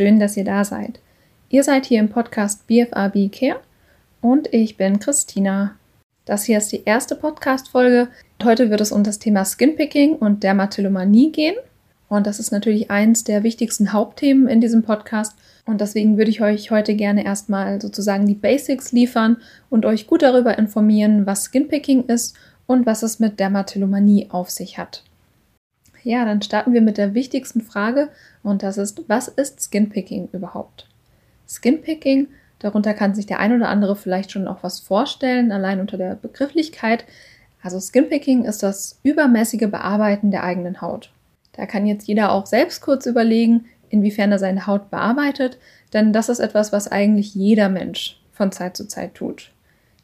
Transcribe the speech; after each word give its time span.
Schön, 0.00 0.18
dass 0.18 0.34
ihr 0.38 0.44
da 0.44 0.64
seid. 0.64 0.98
Ihr 1.50 1.62
seid 1.62 1.84
hier 1.84 2.00
im 2.00 2.08
Podcast 2.08 2.66
BFAB 2.66 3.30
Care 3.30 3.60
und 4.22 4.50
ich 4.50 4.78
bin 4.78 4.98
Christina. 4.98 5.72
Das 6.24 6.44
hier 6.44 6.56
ist 6.56 6.72
die 6.72 6.84
erste 6.86 7.14
Podcast-Folge. 7.14 8.08
Heute 8.42 8.70
wird 8.70 8.80
es 8.80 8.92
um 8.92 9.04
das 9.04 9.18
Thema 9.18 9.44
Skinpicking 9.44 10.16
und 10.16 10.42
Dermatillomanie 10.42 11.32
gehen. 11.32 11.54
Und 12.08 12.26
das 12.26 12.40
ist 12.40 12.50
natürlich 12.50 12.90
eins 12.90 13.24
der 13.24 13.42
wichtigsten 13.42 13.92
Hauptthemen 13.92 14.48
in 14.48 14.62
diesem 14.62 14.84
Podcast. 14.84 15.36
Und 15.66 15.82
deswegen 15.82 16.16
würde 16.16 16.30
ich 16.30 16.40
euch 16.40 16.70
heute 16.70 16.94
gerne 16.94 17.22
erstmal 17.22 17.78
sozusagen 17.78 18.26
die 18.26 18.34
Basics 18.34 18.92
liefern 18.92 19.36
und 19.68 19.84
euch 19.84 20.06
gut 20.06 20.22
darüber 20.22 20.56
informieren, 20.56 21.26
was 21.26 21.44
Skinpicking 21.44 22.06
ist 22.06 22.38
und 22.66 22.86
was 22.86 23.02
es 23.02 23.18
mit 23.18 23.38
Dermatillomanie 23.38 24.28
auf 24.30 24.48
sich 24.48 24.78
hat. 24.78 25.04
Ja, 26.02 26.24
dann 26.24 26.42
starten 26.42 26.72
wir 26.72 26.80
mit 26.80 26.98
der 26.98 27.14
wichtigsten 27.14 27.60
Frage 27.60 28.08
und 28.42 28.62
das 28.62 28.78
ist, 28.78 29.02
was 29.08 29.28
ist 29.28 29.60
Skinpicking 29.60 30.28
überhaupt? 30.32 30.86
Skinpicking, 31.48 32.28
darunter 32.58 32.94
kann 32.94 33.14
sich 33.14 33.26
der 33.26 33.38
ein 33.38 33.54
oder 33.54 33.68
andere 33.68 33.96
vielleicht 33.96 34.32
schon 34.32 34.48
auch 34.48 34.62
was 34.62 34.80
vorstellen, 34.80 35.52
allein 35.52 35.80
unter 35.80 35.98
der 35.98 36.14
Begrifflichkeit. 36.14 37.04
Also 37.62 37.78
Skinpicking 37.78 38.44
ist 38.44 38.62
das 38.62 38.98
übermäßige 39.02 39.70
Bearbeiten 39.70 40.30
der 40.30 40.44
eigenen 40.44 40.80
Haut. 40.80 41.12
Da 41.52 41.66
kann 41.66 41.86
jetzt 41.86 42.06
jeder 42.06 42.32
auch 42.32 42.46
selbst 42.46 42.80
kurz 42.80 43.06
überlegen, 43.06 43.66
inwiefern 43.90 44.32
er 44.32 44.38
seine 44.38 44.66
Haut 44.66 44.90
bearbeitet, 44.90 45.58
denn 45.92 46.12
das 46.12 46.28
ist 46.28 46.38
etwas, 46.38 46.72
was 46.72 46.90
eigentlich 46.90 47.34
jeder 47.34 47.68
Mensch 47.68 48.20
von 48.32 48.52
Zeit 48.52 48.76
zu 48.76 48.86
Zeit 48.86 49.14
tut. 49.14 49.50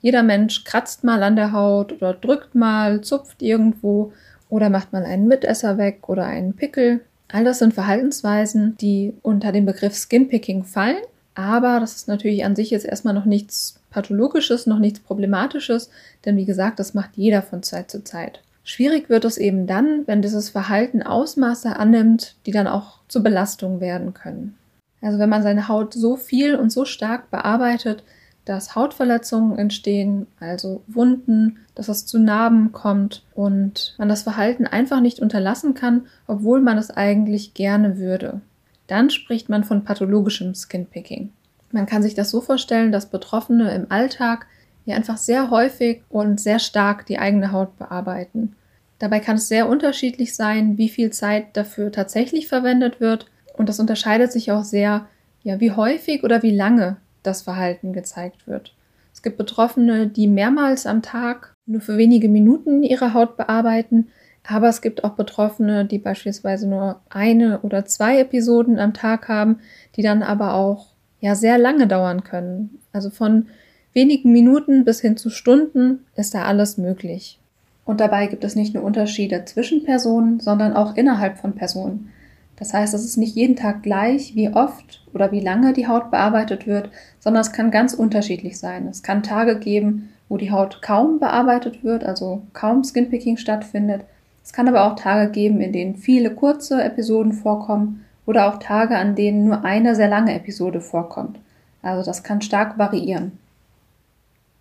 Jeder 0.02 0.22
Mensch 0.22 0.64
kratzt 0.64 1.05
mal 1.05 1.22
an 1.22 1.36
der 1.36 1.52
Haut 1.52 1.92
oder 1.92 2.12
drückt 2.12 2.55
mal, 2.55 3.00
zupft 3.00 3.42
irgendwo 3.42 4.12
oder 4.48 4.70
macht 4.70 4.92
mal 4.92 5.05
einen 5.05 5.28
Mitesser 5.28 5.78
weg 5.78 6.08
oder 6.08 6.25
einen 6.27 6.55
Pickel. 6.55 7.00
All 7.28 7.44
das 7.44 7.58
sind 7.58 7.75
Verhaltensweisen, 7.75 8.77
die 8.80 9.14
unter 9.22 9.52
den 9.52 9.66
Begriff 9.66 9.94
Skinpicking 9.94 10.64
fallen. 10.64 11.02
Aber 11.34 11.80
das 11.80 11.97
ist 11.97 12.08
natürlich 12.08 12.44
an 12.44 12.56
sich 12.56 12.70
jetzt 12.70 12.86
erstmal 12.86 13.14
noch 13.14 13.27
nichts 13.27 13.80
Pathologisches, 13.91 14.67
noch 14.67 14.78
nichts 14.78 15.00
Problematisches, 15.00 15.91
denn 16.24 16.36
wie 16.36 16.44
gesagt, 16.44 16.78
das 16.78 16.94
macht 16.94 17.11
jeder 17.14 17.42
von 17.42 17.62
Zeit 17.62 17.91
zu 17.91 18.05
Zeit. 18.05 18.42
Schwierig 18.64 19.08
wird 19.08 19.24
es 19.24 19.39
eben 19.39 19.67
dann, 19.67 20.06
wenn 20.06 20.22
dieses 20.22 20.50
Verhalten 20.50 21.02
Ausmaße 21.02 21.77
annimmt, 21.77 22.34
die 22.47 22.50
dann 22.50 22.67
auch 22.67 22.98
zur 23.08 23.22
Belastung 23.22 23.80
werden 23.80 24.12
können. 24.12 24.56
Also 25.00 25.19
wenn 25.19 25.28
man 25.28 25.42
seine 25.42 25.69
Haut 25.69 25.94
so 25.94 26.17
viel 26.17 26.56
und 26.56 26.70
so 26.70 26.84
stark 26.84 27.30
bearbeitet, 27.30 28.02
dass 28.47 28.75
Hautverletzungen 28.75 29.58
entstehen, 29.58 30.27
also 30.41 30.83
Wunden, 30.86 31.58
dass 31.75 31.89
es 31.89 32.06
zu 32.06 32.19
Narben 32.19 32.72
kommt 32.72 33.25
und 33.34 33.94
man 33.98 34.08
das 34.08 34.22
Verhalten 34.22 34.66
einfach 34.66 35.00
nicht 35.00 35.20
unterlassen 35.20 35.75
kann, 35.75 36.06
obwohl 36.27 36.62
man 36.62 36.78
es 36.78 36.91
eigentlich 36.91 37.52
gerne 37.52 37.98
würde. 37.98 38.41
Dann 38.86 39.11
spricht 39.11 39.48
man 39.48 39.64
von 39.64 39.84
pathologischem 39.84 40.55
Skinpicking. 40.55 41.33
Man 41.72 41.86
kann 41.86 42.02
sich 42.02 42.14
das 42.14 42.30
so 42.30 42.41
vorstellen, 42.41 42.92
dass 42.92 43.11
Betroffene 43.11 43.74
im 43.74 43.91
Alltag 43.91 44.47
die 44.86 44.92
einfach 44.92 45.17
sehr 45.17 45.50
häufig 45.50 46.02
und 46.08 46.41
sehr 46.41 46.61
stark 46.61 47.06
die 47.06 47.19
eigene 47.19 47.50
Haut 47.50 47.77
bearbeiten. 47.77 48.55
Dabei 49.00 49.19
kann 49.20 49.36
es 49.36 49.48
sehr 49.48 49.69
unterschiedlich 49.69 50.36
sein, 50.36 50.78
wie 50.78 50.89
viel 50.89 51.11
Zeit 51.11 51.56
dafür 51.56 51.91
tatsächlich 51.91 52.47
verwendet 52.47 53.00
wird 53.00 53.27
und 53.55 53.69
das 53.69 53.80
unterscheidet 53.80 54.30
sich 54.30 54.52
auch 54.52 54.62
sehr, 54.62 55.06
ja, 55.42 55.61
wie 55.61 55.72
häufig 55.72 56.22
oder 56.22 56.42
wie 56.42 56.55
lange 56.55 56.97
das 57.27 57.42
Verhalten 57.42 57.92
gezeigt 57.92 58.46
wird. 58.46 58.74
Es 59.12 59.22
gibt 59.22 59.38
Betroffene, 59.38 60.08
die 60.08 60.27
mehrmals 60.28 60.86
am 60.86 61.02
Tag 61.02 61.55
nur 61.66 61.80
für 61.80 61.96
wenige 61.96 62.28
Minuten 62.28 62.83
ihre 62.83 63.14
Haut 63.14 63.36
bearbeiten, 63.36 64.08
aber 64.48 64.68
es 64.68 64.80
gibt 64.80 65.05
auch 65.05 65.14
Betroffene, 65.14 65.84
die 65.84 65.98
beispielsweise 65.98 66.68
nur 66.68 67.01
eine 67.11 67.61
oder 67.61 67.84
zwei 67.84 68.20
Episoden 68.20 68.78
am 68.78 68.95
Tag 68.95 69.28
haben, 69.28 69.58
die 69.96 70.02
dann 70.02 70.23
aber 70.23 70.55
auch 70.55 70.89
ja 71.20 71.34
sehr 71.34 71.58
lange 71.58 71.86
dauern 71.86 72.23
können. 72.23 72.78
Also 72.92 73.11
von 73.11 73.46
wenigen 73.92 74.33
Minuten 74.33 74.84
bis 74.84 75.01
hin 75.01 75.17
zu 75.17 75.30
Stunden 75.30 76.05
ist 76.14 76.34
da 76.34 76.45
alles 76.45 76.78
möglich. 76.78 77.40
Und 77.84 78.01
dabei 78.01 78.27
gibt 78.27 78.45
es 78.45 78.55
nicht 78.55 78.74
nur 78.74 78.84
Unterschiede 78.84 79.45
zwischen 79.46 79.84
Personen, 79.84 80.40
sondern 80.40 80.74
auch 80.74 80.96
innerhalb 80.96 81.39
von 81.39 81.55
Personen. 81.55 82.12
Das 82.58 82.72
heißt, 82.72 82.94
es 82.94 83.05
ist 83.05 83.17
nicht 83.17 83.36
jeden 83.36 83.56
Tag 83.56 83.83
gleich, 83.83 84.34
wie 84.34 84.48
oft 84.48 85.02
oder 85.12 85.30
wie 85.30 85.40
lange 85.40 85.72
die 85.72 85.86
Haut 85.86 86.11
bearbeitet 86.11 86.67
wird, 86.67 86.90
sondern 87.20 87.42
es 87.42 87.52
kann 87.52 87.70
ganz 87.70 87.92
unterschiedlich 87.92 88.58
sein. 88.58 88.86
Es 88.89 89.02
kann 89.02 89.22
Tage 89.22 89.58
geben, 89.58 90.11
wo 90.28 90.36
die 90.36 90.50
Haut 90.50 90.80
kaum 90.83 91.20
bearbeitet 91.20 91.84
wird, 91.84 92.05
also 92.05 92.42
kaum 92.52 92.83
Skinpicking 92.83 93.36
stattfindet. 93.36 94.02
Es 94.42 94.52
kann 94.52 94.68
aber 94.68 94.84
auch 94.84 94.96
Tage 94.96 95.30
geben, 95.30 95.61
in 95.61 95.72
denen 95.72 95.96
viele 95.96 96.30
kurze 96.30 96.83
Episoden 96.83 97.33
vorkommen 97.33 98.05
oder 98.24 98.48
auch 98.48 98.58
Tage, 98.58 98.96
an 98.96 99.14
denen 99.14 99.45
nur 99.45 99.64
eine 99.64 99.95
sehr 99.95 100.08
lange 100.08 100.34
Episode 100.34 100.80
vorkommt. 100.80 101.39
Also 101.83 102.05
das 102.05 102.22
kann 102.22 102.40
stark 102.40 102.78
variieren. 102.78 103.33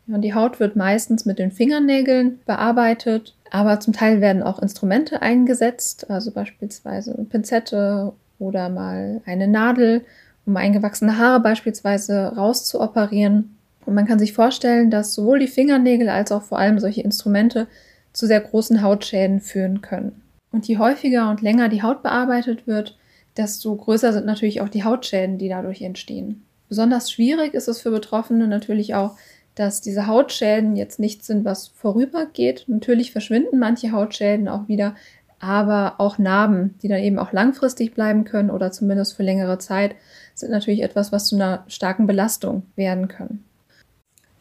Und 0.08 0.22
die 0.22 0.34
Haut 0.34 0.60
wird 0.60 0.76
meistens 0.76 1.26
mit 1.26 1.40
den 1.40 1.52
Fingernägeln 1.52 2.40
bearbeitet, 2.46 3.35
aber 3.52 3.80
zum 3.80 3.94
Teil 3.94 4.22
werden 4.22 4.44
auch 4.44 4.60
Instrumente 4.60 5.22
eingesetzt, 5.22 6.10
also 6.10 6.32
beispielsweise 6.32 7.14
eine 7.14 7.26
Pinzette 7.26 8.14
oder 8.40 8.70
mal 8.70 9.22
eine 9.26 9.48
Nadel, 9.48 10.04
um 10.46 10.58
eingewachsene 10.58 11.18
Haare 11.18 11.40
beispielsweise 11.40 12.34
rauszuoperieren. 12.36 13.58
Und 13.86 13.94
man 13.94 14.06
kann 14.06 14.20
sich 14.20 14.34
vorstellen, 14.34 14.90
dass 14.90 15.14
sowohl 15.14 15.40
die 15.40 15.48
Fingernägel 15.48 16.10
als 16.10 16.32
auch 16.32 16.44
vor 16.44 16.60
allem 16.60 16.80
solche 16.80 17.02
Instrumente 17.02 17.68
zu 18.14 18.26
sehr 18.26 18.42
großen 18.42 18.82
Hautschäden 18.82 19.42
führen 19.42 19.82
können. 19.82 20.22
Und 20.52 20.68
je 20.68 20.78
häufiger 20.78 21.30
und 21.30 21.42
länger 21.42 21.70
die 21.70 21.84
Haut 21.84 22.02
bearbeitet 22.02 22.66
wird, 22.66 22.98
desto 23.38 23.76
größer 23.76 24.14
sind 24.14 24.26
natürlich 24.26 24.62
auch 24.62 24.70
die 24.70 24.84
Hautschäden, 24.84 25.38
die 25.38 25.50
dadurch 25.50 25.82
entstehen. 25.82 26.46
Besonders 26.70 27.12
schwierig 27.12 27.54
ist 27.54 27.68
es 27.68 27.82
für 27.82 27.92
Betroffene 27.92 28.48
natürlich 28.48 28.96
auch, 28.96 29.18
dass 29.56 29.82
diese 29.82 30.08
Hautschäden 30.08 30.76
jetzt 30.76 31.00
nichts 31.00 31.28
sind, 31.28 31.46
was 31.46 31.70
vorübergeht. 31.70 32.66
Natürlich 32.68 33.12
verschwinden 33.12 33.58
manche 33.58 33.92
Hautschäden 33.92 34.48
auch 34.48 34.68
wieder, 34.68 34.96
aber 35.40 35.96
auch 35.98 36.18
Narben, 36.18 36.76
die 36.82 36.88
dann 36.88 37.02
eben 37.02 37.20
auch 37.20 37.32
langfristig 37.32 37.94
bleiben 37.94 38.26
können 38.26 38.50
oder 38.50 38.72
zumindest 38.72 39.16
für 39.16 39.24
längere 39.24 39.58
Zeit, 39.58 39.96
sind 40.34 40.52
natürlich 40.52 40.82
etwas, 40.82 41.12
was 41.12 41.28
zu 41.28 41.36
einer 41.36 41.64
starken 41.68 42.08
Belastung 42.08 42.64
werden 42.76 43.08
können. 43.08 43.46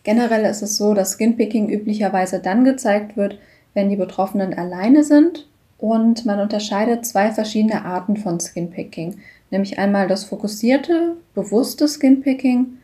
Generell 0.03 0.45
ist 0.45 0.63
es 0.63 0.77
so, 0.77 0.93
dass 0.93 1.13
Skinpicking 1.13 1.71
üblicherweise 1.71 2.41
dann 2.41 2.65
gezeigt 2.65 3.17
wird, 3.17 3.39
wenn 3.73 3.89
die 3.89 3.97
Betroffenen 3.97 4.55
alleine 4.55 5.03
sind 5.03 5.49
und 5.79 6.27
man 6.27 6.41
unterscheidet 6.41 7.07
zwei 7.07 7.31
verschiedene 7.33 7.85
Arten 7.85 8.17
von 8.17 8.39
Skinpicking, 8.39 9.19
nämlich 9.51 9.79
einmal 9.79 10.07
das 10.07 10.25
fokussierte, 10.25 11.17
bewusste 11.35 11.89
Skinpicking 11.89 12.79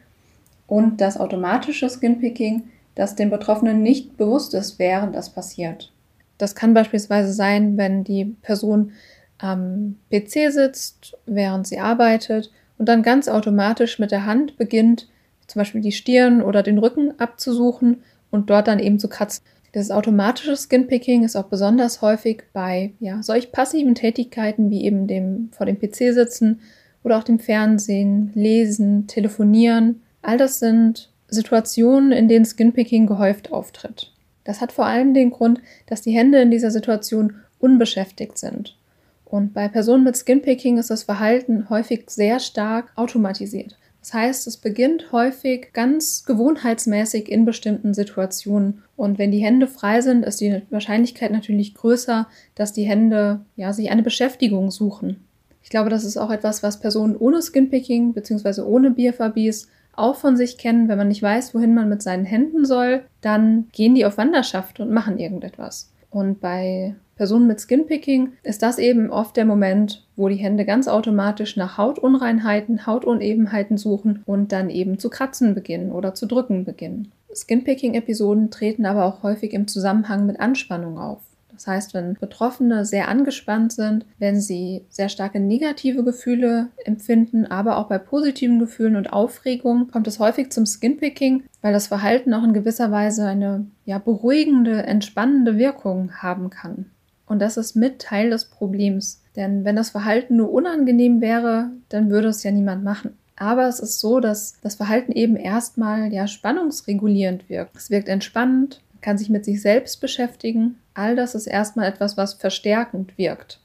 und 0.70 1.00
das 1.00 1.18
automatische 1.18 1.90
Skinpicking, 1.90 2.62
das 2.94 3.16
den 3.16 3.28
Betroffenen 3.28 3.82
nicht 3.82 4.16
bewusst 4.16 4.54
ist, 4.54 4.78
während 4.78 5.16
das 5.16 5.30
passiert. 5.30 5.92
Das 6.38 6.54
kann 6.54 6.74
beispielsweise 6.74 7.32
sein, 7.32 7.76
wenn 7.76 8.04
die 8.04 8.36
Person 8.40 8.92
am 9.38 9.96
PC 10.10 10.52
sitzt, 10.52 11.18
während 11.26 11.66
sie 11.66 11.80
arbeitet 11.80 12.52
und 12.78 12.88
dann 12.88 13.02
ganz 13.02 13.26
automatisch 13.26 13.98
mit 13.98 14.12
der 14.12 14.26
Hand 14.26 14.56
beginnt, 14.58 15.08
zum 15.48 15.58
Beispiel 15.58 15.80
die 15.80 15.92
Stirn 15.92 16.40
oder 16.40 16.62
den 16.62 16.78
Rücken 16.78 17.18
abzusuchen 17.18 18.04
und 18.30 18.48
dort 18.48 18.68
dann 18.68 18.78
eben 18.78 19.00
zu 19.00 19.08
kratzen. 19.08 19.42
Das 19.72 19.90
automatische 19.90 20.56
Skinpicking 20.56 21.24
ist 21.24 21.34
auch 21.34 21.46
besonders 21.46 22.00
häufig 22.00 22.44
bei 22.52 22.92
ja, 23.00 23.24
solch 23.24 23.50
passiven 23.50 23.96
Tätigkeiten 23.96 24.70
wie 24.70 24.84
eben 24.84 25.08
dem 25.08 25.48
vor 25.50 25.66
dem 25.66 25.80
PC 25.80 26.14
sitzen 26.14 26.60
oder 27.02 27.18
auch 27.18 27.24
dem 27.24 27.40
Fernsehen, 27.40 28.30
Lesen, 28.34 29.08
Telefonieren 29.08 30.02
All 30.22 30.36
das 30.36 30.58
sind 30.58 31.10
Situationen, 31.28 32.12
in 32.12 32.28
denen 32.28 32.44
Skinpicking 32.44 33.06
gehäuft 33.06 33.52
auftritt. 33.52 34.12
Das 34.44 34.60
hat 34.60 34.72
vor 34.72 34.86
allem 34.86 35.14
den 35.14 35.30
Grund, 35.30 35.60
dass 35.86 36.02
die 36.02 36.12
Hände 36.12 36.40
in 36.40 36.50
dieser 36.50 36.70
Situation 36.70 37.36
unbeschäftigt 37.58 38.38
sind. 38.38 38.76
Und 39.24 39.54
bei 39.54 39.68
Personen 39.68 40.02
mit 40.02 40.16
Skinpicking 40.16 40.78
ist 40.78 40.90
das 40.90 41.04
Verhalten 41.04 41.70
häufig 41.70 42.10
sehr 42.10 42.40
stark 42.40 42.90
automatisiert. 42.96 43.76
Das 44.00 44.14
heißt, 44.14 44.46
es 44.46 44.56
beginnt 44.56 45.12
häufig 45.12 45.72
ganz 45.72 46.24
gewohnheitsmäßig 46.24 47.30
in 47.30 47.44
bestimmten 47.44 47.92
Situationen. 47.92 48.82
Und 48.96 49.18
wenn 49.18 49.30
die 49.30 49.44
Hände 49.44 49.66
frei 49.66 50.00
sind, 50.00 50.24
ist 50.24 50.40
die 50.40 50.62
Wahrscheinlichkeit 50.70 51.30
natürlich 51.30 51.74
größer, 51.74 52.26
dass 52.54 52.72
die 52.72 52.84
Hände 52.84 53.40
ja, 53.56 53.72
sich 53.72 53.90
eine 53.90 54.02
Beschäftigung 54.02 54.70
suchen. 54.70 55.24
Ich 55.62 55.68
glaube, 55.68 55.90
das 55.90 56.04
ist 56.04 56.16
auch 56.16 56.30
etwas, 56.30 56.62
was 56.62 56.80
Personen 56.80 57.14
ohne 57.14 57.42
Skinpicking 57.42 58.14
bzw. 58.14 58.62
ohne 58.62 58.90
BFABs 58.90 59.68
auch 59.94 60.16
von 60.16 60.36
sich 60.36 60.58
kennen, 60.58 60.88
wenn 60.88 60.98
man 60.98 61.08
nicht 61.08 61.22
weiß, 61.22 61.54
wohin 61.54 61.74
man 61.74 61.88
mit 61.88 62.02
seinen 62.02 62.24
Händen 62.24 62.64
soll, 62.64 63.02
dann 63.20 63.68
gehen 63.72 63.94
die 63.94 64.04
auf 64.04 64.18
Wanderschaft 64.18 64.80
und 64.80 64.90
machen 64.90 65.18
irgendetwas. 65.18 65.92
Und 66.10 66.40
bei 66.40 66.94
Personen 67.16 67.46
mit 67.46 67.60
Skinpicking 67.60 68.32
ist 68.42 68.62
das 68.62 68.78
eben 68.78 69.10
oft 69.10 69.36
der 69.36 69.44
Moment, 69.44 70.06
wo 70.16 70.28
die 70.28 70.36
Hände 70.36 70.64
ganz 70.64 70.88
automatisch 70.88 71.56
nach 71.56 71.76
Hautunreinheiten, 71.76 72.86
Hautunebenheiten 72.86 73.76
suchen 73.76 74.22
und 74.24 74.52
dann 74.52 74.70
eben 74.70 74.98
zu 74.98 75.10
kratzen 75.10 75.54
beginnen 75.54 75.92
oder 75.92 76.14
zu 76.14 76.26
drücken 76.26 76.64
beginnen. 76.64 77.12
Skinpicking-Episoden 77.34 78.50
treten 78.50 78.86
aber 78.86 79.04
auch 79.04 79.22
häufig 79.22 79.52
im 79.52 79.68
Zusammenhang 79.68 80.26
mit 80.26 80.40
Anspannung 80.40 80.98
auf. 80.98 81.20
Das 81.60 81.66
heißt, 81.66 81.92
wenn 81.92 82.14
Betroffene 82.14 82.86
sehr 82.86 83.08
angespannt 83.08 83.72
sind, 83.72 84.06
wenn 84.18 84.40
sie 84.40 84.86
sehr 84.88 85.10
starke 85.10 85.38
negative 85.40 86.02
Gefühle 86.02 86.68
empfinden, 86.86 87.44
aber 87.44 87.76
auch 87.76 87.86
bei 87.86 87.98
positiven 87.98 88.58
Gefühlen 88.58 88.96
und 88.96 89.12
Aufregung, 89.12 89.88
kommt 89.90 90.06
es 90.06 90.18
häufig 90.18 90.50
zum 90.52 90.64
Skinpicking, 90.64 91.42
weil 91.60 91.74
das 91.74 91.88
Verhalten 91.88 92.32
auch 92.32 92.44
in 92.44 92.54
gewisser 92.54 92.90
Weise 92.90 93.26
eine 93.26 93.66
ja, 93.84 93.98
beruhigende, 93.98 94.84
entspannende 94.84 95.58
Wirkung 95.58 96.12
haben 96.22 96.48
kann. 96.48 96.86
Und 97.26 97.40
das 97.40 97.58
ist 97.58 97.76
mit 97.76 98.00
Teil 98.00 98.30
des 98.30 98.46
Problems. 98.46 99.20
Denn 99.36 99.66
wenn 99.66 99.76
das 99.76 99.90
Verhalten 99.90 100.36
nur 100.36 100.50
unangenehm 100.50 101.20
wäre, 101.20 101.72
dann 101.90 102.08
würde 102.08 102.28
es 102.28 102.42
ja 102.42 102.52
niemand 102.52 102.84
machen. 102.84 103.18
Aber 103.36 103.68
es 103.68 103.80
ist 103.80 104.00
so, 104.00 104.18
dass 104.18 104.54
das 104.62 104.76
Verhalten 104.76 105.12
eben 105.12 105.36
erstmal 105.36 106.10
ja 106.10 106.26
spannungsregulierend 106.26 107.50
wirkt. 107.50 107.76
Es 107.76 107.90
wirkt 107.90 108.08
entspannend, 108.08 108.80
kann 109.00 109.18
sich 109.18 109.28
mit 109.28 109.44
sich 109.44 109.60
selbst 109.62 110.00
beschäftigen. 110.00 110.76
All 111.00 111.16
das 111.16 111.34
ist 111.34 111.46
erstmal 111.46 111.88
etwas, 111.88 112.18
was 112.18 112.34
verstärkend 112.34 113.16
wirkt. 113.16 113.58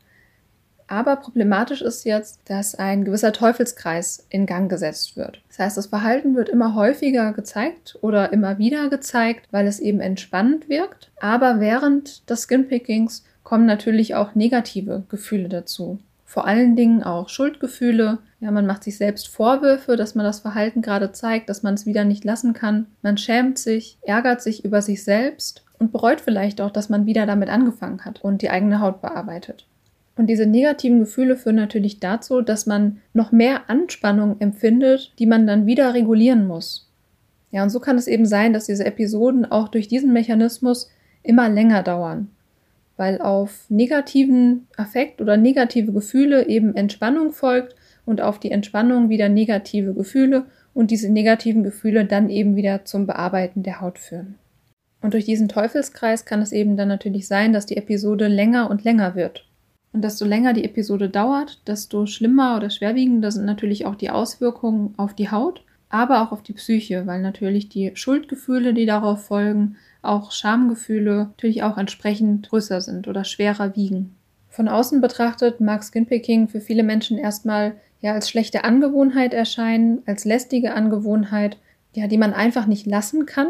Aber 0.88 1.18
problematisch 1.18 1.82
ist 1.82 2.06
jetzt, 2.06 2.40
dass 2.46 2.76
ein 2.76 3.04
gewisser 3.04 3.34
Teufelskreis 3.34 4.26
in 4.30 4.46
Gang 4.46 4.70
gesetzt 4.70 5.18
wird. 5.18 5.42
Das 5.50 5.60
heißt, 5.60 5.76
das 5.76 5.88
Verhalten 5.88 6.38
wird 6.38 6.48
immer 6.48 6.76
häufiger 6.76 7.34
gezeigt 7.34 7.98
oder 8.00 8.32
immer 8.32 8.58
wieder 8.58 8.88
gezeigt, 8.88 9.48
weil 9.52 9.68
es 9.68 9.82
eben 9.82 10.00
entspannend 10.00 10.70
wirkt. 10.70 11.12
Aber 11.20 11.60
während 11.60 12.30
des 12.30 12.44
Skinpickings 12.44 13.26
kommen 13.44 13.66
natürlich 13.66 14.16
auch 14.16 14.34
negative 14.34 15.04
Gefühle 15.10 15.50
dazu. 15.50 16.00
Vor 16.24 16.48
allen 16.48 16.78
Dingen 16.78 17.04
auch 17.04 17.28
Schuldgefühle. 17.28 18.20
Ja, 18.40 18.52
man 18.52 18.66
macht 18.66 18.86
sich 18.86 18.98
selbst 18.98 19.28
Vorwürfe, 19.28 19.98
dass 19.98 20.16
man 20.16 20.26
das 20.26 20.40
Verhalten 20.40 20.82
gerade 20.82 21.12
zeigt, 21.12 21.50
dass 21.50 21.64
man 21.64 21.74
es 21.74 21.86
wieder 21.86 22.06
nicht 22.06 22.24
lassen 22.24 22.54
kann. 22.54 22.88
Man 23.02 23.18
schämt 23.18 23.58
sich, 23.58 23.98
ärgert 24.04 24.42
sich 24.42 24.64
über 24.64 24.82
sich 24.82 25.04
selbst 25.04 25.65
und 25.80 25.92
bereut 25.92 26.22
vielleicht 26.22 26.62
auch, 26.62 26.72
dass 26.72 26.90
man 26.90 27.06
wieder 27.06 27.26
damit 27.26 27.50
angefangen 27.50 28.06
hat 28.06 28.24
und 28.24 28.42
die 28.42 28.50
eigene 28.50 28.80
Haut 28.80 29.02
bearbeitet. 29.02 29.66
Und 30.18 30.28
diese 30.28 30.46
negativen 30.46 31.00
Gefühle 31.00 31.36
führen 31.36 31.58
natürlich 31.58 32.00
dazu, 32.00 32.42
dass 32.42 32.66
man 32.66 33.02
noch 33.14 33.32
mehr 33.32 33.70
Anspannung 33.70 34.38
empfindet, 34.40 35.14
die 35.20 35.26
man 35.26 35.46
dann 35.46 35.66
wieder 35.66 35.94
regulieren 35.94 36.48
muss. 36.48 36.90
Ja, 37.52 37.64
und 37.64 37.70
so 37.70 37.80
kann 37.80 37.98
es 37.98 38.08
eben 38.08 38.26
sein, 38.26 38.54
dass 38.54 38.66
diese 38.66 38.86
Episoden 38.86 39.46
auch 39.46 39.68
durch 39.68 39.88
diesen 39.88 40.14
Mechanismus 40.14 40.90
immer 41.24 41.50
länger 41.50 41.84
dauern 41.84 42.30
weil 42.98 43.22
auf 43.22 43.66
negativen 43.70 44.68
Affekt 44.78 45.22
oder 45.22 45.38
negative 45.38 45.92
Gefühle 45.92 46.48
eben 46.48 46.76
Entspannung 46.76 47.32
folgt 47.32 47.76
und 48.06 48.22
auf 48.22 48.40
die 48.40 48.52
Entspannung 48.52 49.10
wieder 49.10 49.30
negative 49.30 49.94
Gefühle 49.94 50.46
und 50.74 50.92
diese 50.92 51.12
negativen 51.12 51.64
Gefühle 51.64 52.06
dann 52.06 52.30
eben 52.30 52.56
wieder 52.56 52.86
zum 52.86 53.06
Bearbeiten 53.08 53.64
der 53.64 53.82
Haut 53.82 54.00
führen. 54.00 54.36
Und 55.06 55.14
durch 55.14 55.26
diesen 55.26 55.48
Teufelskreis 55.48 56.26
kann 56.26 56.42
es 56.42 56.52
eben 56.52 56.78
dann 56.78 56.88
natürlich 56.88 57.28
sein, 57.28 57.54
dass 57.54 57.68
die 57.68 57.78
Episode 57.78 58.28
länger 58.28 58.72
und 58.72 58.84
länger 58.84 59.14
wird. 59.14 59.46
Und 59.94 60.04
desto 60.04 60.26
länger 60.26 60.54
die 60.54 60.64
Episode 60.64 61.10
dauert, 61.10 61.62
desto 61.68 62.08
schlimmer 62.08 62.58
oder 62.58 62.72
schwerwiegender 62.72 63.30
sind 63.30 63.46
natürlich 63.46 63.86
auch 63.86 63.94
die 63.94 64.10
Auswirkungen 64.10 64.96
auf 64.98 65.14
die 65.14 65.30
Haut, 65.30 65.64
aber 65.90 66.24
auch 66.24 66.32
auf 66.32 66.42
die 66.42 66.54
Psyche, 66.54 67.06
weil 67.06 67.22
natürlich 67.22 67.70
die 67.70 67.92
Schuldgefühle, 67.94 68.74
die 68.74 68.88
darauf 68.88 69.28
folgen, 69.28 69.76
auch 70.02 70.32
Schamgefühle 70.32 71.26
natürlich 71.26 71.62
auch 71.62 71.78
entsprechend 71.78 72.50
größer 72.50 72.82
sind 72.82 73.08
oder 73.08 73.26
schwerer 73.26 73.76
wiegen. 73.76 74.16
Von 74.50 74.68
außen 74.68 75.02
betrachtet 75.02 75.62
mag 75.62 75.84
Skinpicking 75.84 76.48
für 76.48 76.62
viele 76.62 76.82
Menschen 76.82 77.20
erstmal 77.20 77.76
ja 78.02 78.14
als 78.14 78.28
schlechte 78.28 78.64
Angewohnheit 78.64 79.36
erscheinen, 79.36 80.02
als 80.08 80.26
lästige 80.26 80.74
Angewohnheit, 80.74 81.60
ja, 81.94 82.08
die 82.08 82.18
man 82.18 82.34
einfach 82.34 82.66
nicht 82.66 82.88
lassen 82.88 83.28
kann. 83.28 83.50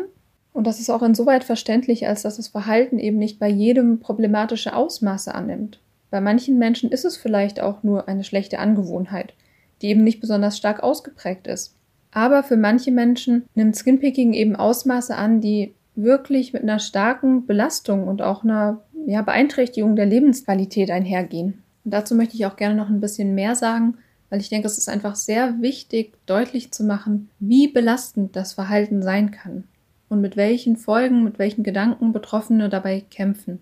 Und 0.56 0.66
das 0.66 0.80
ist 0.80 0.90
auch 0.90 1.02
insoweit 1.02 1.44
verständlich, 1.44 2.07
als 2.07 2.22
dass 2.22 2.38
das 2.38 2.48
Verhalten 2.48 2.98
eben 2.98 3.18
nicht 3.18 3.40
bei 3.40 3.50
jedem 3.50 4.00
problematische 4.00 4.74
Ausmaße 4.74 5.36
annimmt. 5.36 5.81
Bei 6.12 6.22
manchen 6.22 6.57
Menschen 6.57 6.94
ist 6.94 7.04
es 7.04 7.18
vielleicht 7.18 7.60
auch 7.60 7.84
nur 7.84 8.07
eine 8.07 8.24
schlechte 8.24 8.57
Angewohnheit, 8.57 9.34
die 9.81 9.88
eben 9.88 10.06
nicht 10.06 10.22
besonders 10.22 10.57
stark 10.57 10.81
ausgeprägt 10.81 11.46
ist. 11.46 11.75
Aber 12.12 12.42
für 12.42 12.56
manche 12.56 12.92
Menschen 12.92 13.44
nimmt 13.54 13.75
Skinpicking 13.75 14.31
eben 14.31 14.56
Ausmaße 14.56 15.13
an, 15.13 15.42
die 15.42 15.75
wirklich 15.94 16.54
mit 16.54 16.63
einer 16.63 16.80
starken 16.80 17.46
Belastung 17.46 18.07
und 18.07 18.22
auch 18.22 18.46
einer 18.46 18.81
ja, 19.06 19.24
Beeinträchtigung 19.24 19.98
der 19.98 20.06
Lebensqualität 20.06 20.90
einhergehen. 20.90 21.63
Und 21.84 21.94
dazu 21.94 22.16
möchte 22.16 22.36
ich 22.36 22.46
auch 22.46 22.56
gerne 22.56 22.75
noch 22.75 22.88
ein 22.88 23.02
bisschen 23.02 23.36
mehr 23.36 23.56
sagen, 23.56 23.98
weil 24.30 24.40
ich 24.40 24.48
denke, 24.48 24.68
es 24.68 24.78
ist 24.78 24.88
einfach 24.88 25.18
sehr 25.18 25.62
wichtig, 25.62 26.13
deutlich 26.25 26.72
zu 26.72 26.86
machen, 26.86 27.30
wie 27.40 27.68
belastend 27.68 28.38
das 28.38 28.54
Verhalten 28.54 29.04
sein 29.04 29.31
kann 29.31 29.66
und 30.10 30.22
mit 30.22 30.38
welchen 30.38 30.78
Folgen, 30.78 31.24
mit 31.24 31.40
welchen 31.40 31.63
Gedanken 31.63 32.13
Betroffene 32.13 32.69
dabei 32.69 33.04
kämpfen. 33.10 33.60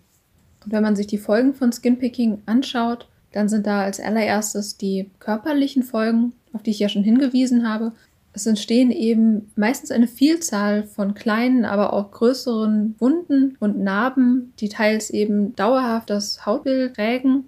Und 0.65 0.71
wenn 0.71 0.83
man 0.83 0.95
sich 0.95 1.07
die 1.07 1.17
Folgen 1.17 1.53
von 1.53 1.71
Skinpicking 1.71 2.41
anschaut, 2.45 3.07
dann 3.31 3.49
sind 3.49 3.65
da 3.65 3.81
als 3.81 3.99
allererstes 3.99 4.77
die 4.77 5.09
körperlichen 5.19 5.83
Folgen, 5.83 6.33
auf 6.53 6.63
die 6.63 6.71
ich 6.71 6.79
ja 6.79 6.89
schon 6.89 7.03
hingewiesen 7.03 7.67
habe, 7.67 7.93
es 8.33 8.47
entstehen 8.47 8.89
eben 8.89 9.51
meistens 9.55 9.91
eine 9.91 10.07
Vielzahl 10.07 10.83
von 10.83 11.13
kleinen, 11.13 11.65
aber 11.65 11.93
auch 11.93 12.09
größeren 12.09 12.95
Wunden 12.97 13.55
und 13.59 13.79
Narben, 13.79 14.53
die 14.59 14.69
teils 14.69 15.11
eben 15.11 15.55
dauerhaft 15.55 16.09
das 16.09 16.45
Hautbild 16.45 16.95
prägen. 16.95 17.45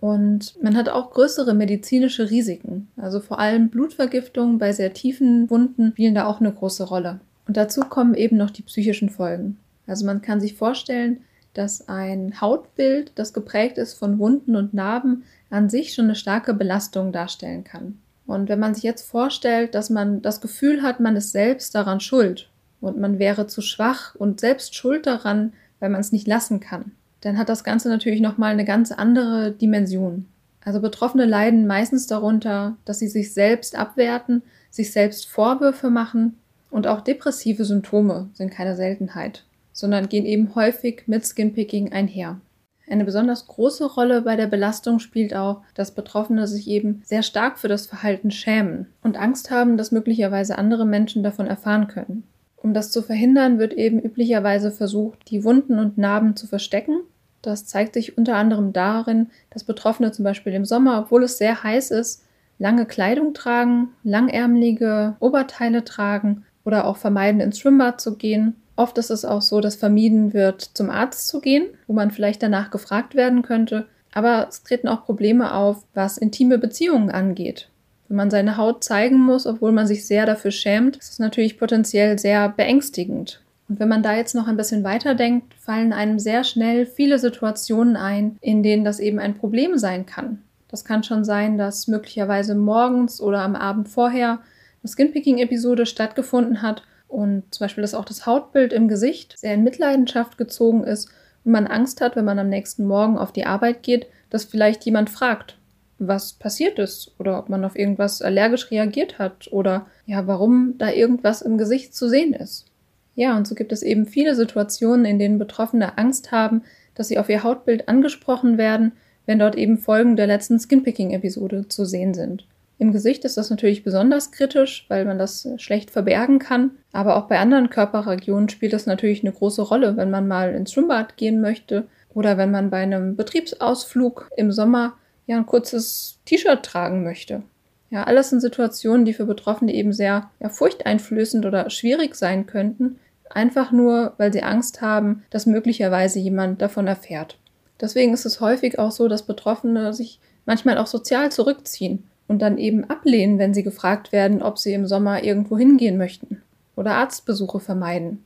Und 0.00 0.54
man 0.62 0.76
hat 0.76 0.88
auch 0.88 1.10
größere 1.10 1.52
medizinische 1.52 2.30
Risiken. 2.30 2.88
Also 2.96 3.20
vor 3.20 3.38
allem 3.38 3.68
Blutvergiftungen 3.68 4.58
bei 4.58 4.72
sehr 4.72 4.94
tiefen 4.94 5.50
Wunden 5.50 5.92
spielen 5.92 6.14
da 6.14 6.26
auch 6.26 6.40
eine 6.40 6.52
große 6.52 6.84
Rolle. 6.84 7.20
Und 7.46 7.56
dazu 7.56 7.82
kommen 7.82 8.14
eben 8.14 8.36
noch 8.36 8.50
die 8.50 8.62
psychischen 8.62 9.10
Folgen. 9.10 9.58
Also 9.86 10.06
man 10.06 10.22
kann 10.22 10.40
sich 10.40 10.54
vorstellen, 10.54 11.20
dass 11.52 11.88
ein 11.88 12.40
Hautbild, 12.40 13.12
das 13.14 13.32
geprägt 13.32 13.78
ist 13.78 13.94
von 13.94 14.18
Wunden 14.18 14.56
und 14.56 14.74
Narben, 14.74 15.24
an 15.50 15.70
sich 15.70 15.94
schon 15.94 16.06
eine 16.06 16.16
starke 16.16 16.52
Belastung 16.54 17.12
darstellen 17.12 17.64
kann. 17.64 17.98
Und 18.26 18.48
wenn 18.48 18.58
man 18.58 18.74
sich 18.74 18.82
jetzt 18.82 19.08
vorstellt, 19.08 19.74
dass 19.74 19.90
man 19.90 20.22
das 20.22 20.40
Gefühl 20.40 20.82
hat, 20.82 21.00
man 21.00 21.16
ist 21.16 21.32
selbst 21.32 21.74
daran 21.74 22.00
schuld 22.00 22.50
und 22.80 22.98
man 22.98 23.18
wäre 23.18 23.46
zu 23.46 23.60
schwach 23.60 24.14
und 24.14 24.40
selbst 24.40 24.74
schuld 24.74 25.06
daran, 25.06 25.52
weil 25.78 25.90
man 25.90 26.00
es 26.00 26.12
nicht 26.12 26.26
lassen 26.26 26.60
kann, 26.60 26.92
dann 27.20 27.38
hat 27.38 27.48
das 27.48 27.64
Ganze 27.64 27.88
natürlich 27.88 28.20
nochmal 28.20 28.52
eine 28.52 28.64
ganz 28.64 28.90
andere 28.90 29.52
Dimension. 29.52 30.26
Also 30.64 30.80
Betroffene 30.80 31.26
leiden 31.26 31.66
meistens 31.66 32.06
darunter, 32.06 32.76
dass 32.86 32.98
sie 32.98 33.08
sich 33.08 33.34
selbst 33.34 33.76
abwerten, 33.76 34.42
sich 34.70 34.92
selbst 34.92 35.26
Vorwürfe 35.26 35.90
machen 35.90 36.38
und 36.74 36.88
auch 36.88 37.02
depressive 37.02 37.64
Symptome 37.64 38.30
sind 38.32 38.50
keine 38.50 38.74
Seltenheit, 38.74 39.44
sondern 39.72 40.08
gehen 40.08 40.26
eben 40.26 40.56
häufig 40.56 41.04
mit 41.06 41.24
Skinpicking 41.24 41.92
einher. 41.92 42.40
Eine 42.88 43.04
besonders 43.04 43.46
große 43.46 43.86
Rolle 43.86 44.22
bei 44.22 44.34
der 44.34 44.48
Belastung 44.48 44.98
spielt 44.98 45.36
auch, 45.36 45.62
dass 45.74 45.92
Betroffene 45.94 46.48
sich 46.48 46.66
eben 46.66 47.00
sehr 47.04 47.22
stark 47.22 47.60
für 47.60 47.68
das 47.68 47.86
Verhalten 47.86 48.32
schämen 48.32 48.88
und 49.04 49.16
Angst 49.16 49.52
haben, 49.52 49.76
dass 49.76 49.92
möglicherweise 49.92 50.58
andere 50.58 50.84
Menschen 50.84 51.22
davon 51.22 51.46
erfahren 51.46 51.86
können. 51.86 52.24
Um 52.56 52.74
das 52.74 52.90
zu 52.90 53.02
verhindern, 53.02 53.60
wird 53.60 53.72
eben 53.72 54.00
üblicherweise 54.00 54.72
versucht, 54.72 55.30
die 55.30 55.44
Wunden 55.44 55.78
und 55.78 55.96
Narben 55.96 56.34
zu 56.34 56.48
verstecken. 56.48 57.02
Das 57.40 57.66
zeigt 57.66 57.94
sich 57.94 58.18
unter 58.18 58.34
anderem 58.34 58.72
darin, 58.72 59.28
dass 59.50 59.62
Betroffene 59.62 60.10
zum 60.10 60.24
Beispiel 60.24 60.52
im 60.52 60.64
Sommer, 60.64 60.98
obwohl 60.98 61.22
es 61.22 61.38
sehr 61.38 61.62
heiß 61.62 61.92
ist, 61.92 62.24
lange 62.58 62.84
Kleidung 62.84 63.32
tragen, 63.32 63.90
langärmelige 64.02 65.14
Oberteile 65.20 65.84
tragen 65.84 66.44
oder 66.64 66.86
auch 66.86 66.96
vermeiden, 66.96 67.40
ins 67.40 67.58
Schwimmbad 67.58 68.00
zu 68.00 68.16
gehen 68.16 68.56
Oft 68.76 68.98
ist 68.98 69.10
es 69.10 69.24
auch 69.24 69.42
so, 69.42 69.60
dass 69.60 69.76
vermieden 69.76 70.32
wird, 70.32 70.62
zum 70.74 70.90
Arzt 70.90 71.28
zu 71.28 71.40
gehen, 71.40 71.68
wo 71.86 71.92
man 71.92 72.10
vielleicht 72.10 72.42
danach 72.42 72.70
gefragt 72.70 73.14
werden 73.14 73.42
könnte. 73.42 73.86
Aber 74.12 74.46
es 74.48 74.62
treten 74.62 74.88
auch 74.88 75.04
Probleme 75.04 75.54
auf, 75.54 75.84
was 75.94 76.18
intime 76.18 76.58
Beziehungen 76.58 77.10
angeht. 77.10 77.68
Wenn 78.08 78.16
man 78.16 78.30
seine 78.30 78.56
Haut 78.56 78.84
zeigen 78.84 79.18
muss, 79.18 79.46
obwohl 79.46 79.72
man 79.72 79.86
sich 79.86 80.06
sehr 80.06 80.26
dafür 80.26 80.50
schämt, 80.50 80.96
ist 80.96 81.12
es 81.12 81.18
natürlich 81.18 81.58
potenziell 81.58 82.18
sehr 82.18 82.48
beängstigend. 82.48 83.40
Und 83.68 83.80
wenn 83.80 83.88
man 83.88 84.02
da 84.02 84.14
jetzt 84.14 84.34
noch 84.34 84.46
ein 84.46 84.58
bisschen 84.58 84.84
weiterdenkt, 84.84 85.54
fallen 85.54 85.92
einem 85.92 86.18
sehr 86.18 86.44
schnell 86.44 86.84
viele 86.84 87.18
Situationen 87.18 87.96
ein, 87.96 88.36
in 88.40 88.62
denen 88.62 88.84
das 88.84 89.00
eben 89.00 89.18
ein 89.18 89.34
Problem 89.36 89.78
sein 89.78 90.04
kann. 90.04 90.42
Das 90.68 90.84
kann 90.84 91.02
schon 91.02 91.24
sein, 91.24 91.56
dass 91.56 91.88
möglicherweise 91.88 92.54
morgens 92.54 93.20
oder 93.20 93.40
am 93.40 93.56
Abend 93.56 93.88
vorher 93.88 94.40
Skinpicking-Episode 94.86 95.86
stattgefunden 95.86 96.62
hat 96.62 96.82
und 97.08 97.54
zum 97.54 97.64
Beispiel, 97.64 97.82
dass 97.82 97.94
auch 97.94 98.04
das 98.04 98.26
Hautbild 98.26 98.72
im 98.72 98.88
Gesicht 98.88 99.38
sehr 99.38 99.54
in 99.54 99.64
Mitleidenschaft 99.64 100.38
gezogen 100.38 100.84
ist 100.84 101.08
und 101.44 101.52
man 101.52 101.66
Angst 101.66 102.00
hat, 102.00 102.16
wenn 102.16 102.24
man 102.24 102.38
am 102.38 102.48
nächsten 102.48 102.86
Morgen 102.86 103.18
auf 103.18 103.32
die 103.32 103.46
Arbeit 103.46 103.82
geht, 103.82 104.06
dass 104.30 104.44
vielleicht 104.44 104.84
jemand 104.84 105.10
fragt, 105.10 105.56
was 105.98 106.32
passiert 106.32 106.78
ist 106.78 107.14
oder 107.18 107.38
ob 107.38 107.48
man 107.48 107.64
auf 107.64 107.76
irgendwas 107.76 108.20
allergisch 108.20 108.70
reagiert 108.70 109.18
hat 109.18 109.48
oder 109.52 109.86
ja, 110.06 110.26
warum 110.26 110.74
da 110.78 110.90
irgendwas 110.90 111.42
im 111.42 111.58
Gesicht 111.58 111.94
zu 111.94 112.08
sehen 112.08 112.34
ist. 112.34 112.66
Ja, 113.14 113.36
und 113.36 113.46
so 113.46 113.54
gibt 113.54 113.72
es 113.72 113.82
eben 113.82 114.06
viele 114.06 114.34
Situationen, 114.34 115.04
in 115.04 115.18
denen 115.18 115.38
Betroffene 115.38 115.98
Angst 115.98 116.32
haben, 116.32 116.62
dass 116.94 117.08
sie 117.08 117.18
auf 117.18 117.28
ihr 117.28 117.44
Hautbild 117.44 117.88
angesprochen 117.88 118.58
werden, 118.58 118.92
wenn 119.26 119.38
dort 119.38 119.54
eben 119.54 119.78
Folgen 119.78 120.16
der 120.16 120.26
letzten 120.26 120.58
Skinpicking-Episode 120.58 121.68
zu 121.68 121.84
sehen 121.84 122.14
sind. 122.14 122.46
Im 122.78 122.92
Gesicht 122.92 123.24
ist 123.24 123.36
das 123.36 123.50
natürlich 123.50 123.84
besonders 123.84 124.32
kritisch, 124.32 124.86
weil 124.88 125.04
man 125.04 125.18
das 125.18 125.48
schlecht 125.58 125.90
verbergen 125.90 126.38
kann. 126.38 126.72
Aber 126.92 127.16
auch 127.16 127.28
bei 127.28 127.38
anderen 127.38 127.70
Körperregionen 127.70 128.48
spielt 128.48 128.72
das 128.72 128.86
natürlich 128.86 129.22
eine 129.22 129.32
große 129.32 129.62
Rolle, 129.62 129.96
wenn 129.96 130.10
man 130.10 130.26
mal 130.26 130.54
ins 130.54 130.72
Schwimmbad 130.72 131.16
gehen 131.16 131.40
möchte 131.40 131.86
Oder 132.12 132.36
wenn 132.36 132.50
man 132.50 132.70
bei 132.70 132.82
einem 132.82 133.16
Betriebsausflug 133.16 134.30
im 134.36 134.52
Sommer 134.52 134.94
ja 135.26 135.36
ein 135.36 135.46
kurzes 135.46 136.18
T-Shirt 136.26 136.62
tragen 136.64 137.02
möchte. 137.02 137.42
Ja, 137.90 138.04
alles 138.04 138.30
sind 138.30 138.40
Situationen, 138.40 139.04
die 139.04 139.14
für 139.14 139.26
Betroffene 139.26 139.72
eben 139.72 139.92
sehr 139.92 140.30
ja, 140.40 140.48
furchteinflößend 140.48 141.46
oder 141.46 141.70
schwierig 141.70 142.16
sein 142.16 142.46
könnten, 142.46 142.98
einfach 143.30 143.72
nur, 143.72 144.14
weil 144.16 144.32
sie 144.32 144.42
Angst 144.42 144.80
haben, 144.80 145.24
dass 145.30 145.46
möglicherweise 145.46 146.18
jemand 146.18 146.60
davon 146.60 146.86
erfährt. 146.86 147.38
Deswegen 147.80 148.12
ist 148.12 148.26
es 148.26 148.40
häufig 148.40 148.78
auch 148.78 148.90
so, 148.90 149.08
dass 149.08 149.22
Betroffene 149.22 149.92
sich 149.92 150.20
manchmal 150.44 150.78
auch 150.78 150.86
sozial 150.86 151.32
zurückziehen 151.32 152.04
und 152.28 152.40
dann 152.40 152.58
eben 152.58 152.84
ablehnen, 152.84 153.38
wenn 153.38 153.54
sie 153.54 153.62
gefragt 153.62 154.12
werden, 154.12 154.42
ob 154.42 154.58
sie 154.58 154.72
im 154.72 154.86
Sommer 154.86 155.22
irgendwo 155.22 155.58
hingehen 155.58 155.98
möchten 155.98 156.42
oder 156.76 156.94
Arztbesuche 156.94 157.60
vermeiden. 157.60 158.24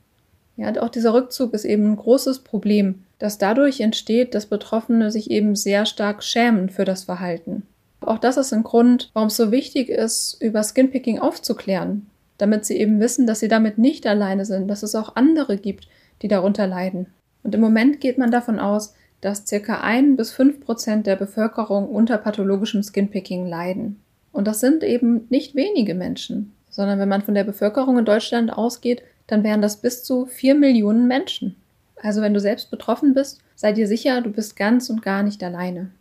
Ja, 0.57 0.73
auch 0.81 0.89
dieser 0.89 1.13
Rückzug 1.13 1.53
ist 1.53 1.65
eben 1.65 1.91
ein 1.91 1.95
großes 1.95 2.39
Problem, 2.39 3.03
das 3.17 3.37
dadurch 3.37 3.79
entsteht, 3.79 4.35
dass 4.35 4.45
Betroffene 4.45 5.11
sich 5.11 5.31
eben 5.31 5.55
sehr 5.55 5.85
stark 5.85 6.23
schämen 6.23 6.69
für 6.69 6.85
das 6.85 7.05
Verhalten. 7.05 7.63
Auch 8.01 8.17
das 8.17 8.37
ist 8.37 8.53
ein 8.53 8.63
Grund, 8.63 9.09
warum 9.13 9.27
es 9.27 9.37
so 9.37 9.51
wichtig 9.51 9.89
ist, 9.89 10.37
über 10.41 10.63
Skinpicking 10.63 11.19
aufzuklären, 11.19 12.07
damit 12.37 12.65
sie 12.65 12.77
eben 12.77 12.99
wissen, 12.99 13.27
dass 13.27 13.39
sie 13.39 13.47
damit 13.47 13.77
nicht 13.77 14.07
alleine 14.07 14.45
sind, 14.45 14.67
dass 14.67 14.83
es 14.83 14.95
auch 14.95 15.15
andere 15.15 15.57
gibt, 15.57 15.87
die 16.21 16.27
darunter 16.27 16.67
leiden. 16.67 17.07
Und 17.43 17.55
im 17.55 17.61
Moment 17.61 18.01
geht 18.01 18.17
man 18.17 18.31
davon 18.31 18.59
aus, 18.59 18.93
dass 19.21 19.45
circa 19.45 19.81
ein 19.81 20.15
bis 20.15 20.31
fünf 20.31 20.61
Prozent 20.61 21.07
der 21.07 21.15
Bevölkerung 21.15 21.87
unter 21.87 22.17
pathologischem 22.17 22.83
Skinpicking 22.83 23.47
leiden. 23.47 23.99
Und 24.31 24.47
das 24.47 24.59
sind 24.59 24.83
eben 24.83 25.27
nicht 25.29 25.55
wenige 25.55 25.95
Menschen, 25.95 26.53
sondern 26.69 26.99
wenn 26.99 27.09
man 27.09 27.21
von 27.21 27.35
der 27.35 27.43
Bevölkerung 27.43 27.97
in 27.97 28.05
Deutschland 28.05 28.51
ausgeht, 28.51 29.01
dann 29.27 29.43
wären 29.43 29.61
das 29.61 29.77
bis 29.77 30.03
zu 30.03 30.25
vier 30.25 30.55
Millionen 30.55 31.07
Menschen. 31.07 31.55
Also 32.01 32.21
wenn 32.21 32.33
du 32.33 32.39
selbst 32.39 32.71
betroffen 32.71 33.13
bist, 33.13 33.41
sei 33.55 33.73
dir 33.73 33.87
sicher, 33.87 34.21
du 34.21 34.29
bist 34.29 34.55
ganz 34.55 34.89
und 34.89 35.01
gar 35.01 35.23
nicht 35.23 35.43
alleine. 35.43 35.91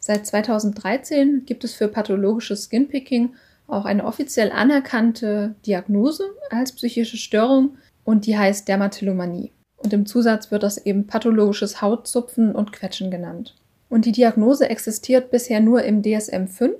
Seit 0.00 0.26
2013 0.26 1.44
gibt 1.46 1.64
es 1.64 1.74
für 1.74 1.88
pathologisches 1.88 2.64
Skinpicking 2.64 3.34
auch 3.68 3.84
eine 3.84 4.04
offiziell 4.04 4.52
anerkannte 4.52 5.54
Diagnose 5.66 6.24
als 6.50 6.72
psychische 6.72 7.16
Störung 7.16 7.76
und 8.04 8.26
die 8.26 8.38
heißt 8.38 8.68
Dermatillomanie. 8.68 9.52
Und 9.76 9.92
im 9.92 10.06
Zusatz 10.06 10.50
wird 10.50 10.62
das 10.62 10.78
eben 10.78 11.06
pathologisches 11.06 11.82
Hautzupfen 11.82 12.54
und 12.54 12.72
Quetschen 12.72 13.10
genannt. 13.10 13.54
Und 13.88 14.04
die 14.04 14.12
Diagnose 14.12 14.68
existiert 14.68 15.30
bisher 15.30 15.60
nur 15.60 15.82
im 15.82 16.02
DSM-5. 16.02 16.72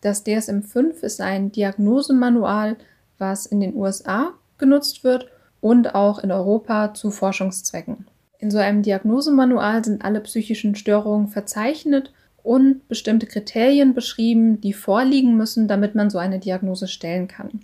Das 0.00 0.24
DSM-5 0.24 1.02
ist 1.02 1.20
ein 1.20 1.52
Diagnosemanual, 1.52 2.76
was 3.18 3.46
in 3.46 3.60
den 3.60 3.74
USA 3.74 4.32
genutzt 4.58 5.04
wird 5.04 5.28
und 5.60 5.94
auch 5.94 6.18
in 6.18 6.30
Europa 6.30 6.94
zu 6.94 7.10
Forschungszwecken. 7.10 8.06
In 8.38 8.50
so 8.50 8.58
einem 8.58 8.82
Diagnosemanual 8.82 9.84
sind 9.84 10.04
alle 10.04 10.20
psychischen 10.20 10.74
Störungen 10.74 11.28
verzeichnet 11.28 12.12
und 12.42 12.86
bestimmte 12.88 13.26
Kriterien 13.26 13.94
beschrieben, 13.94 14.60
die 14.60 14.74
vorliegen 14.74 15.36
müssen, 15.36 15.66
damit 15.66 15.94
man 15.94 16.10
so 16.10 16.18
eine 16.18 16.38
Diagnose 16.38 16.86
stellen 16.86 17.26
kann. 17.26 17.60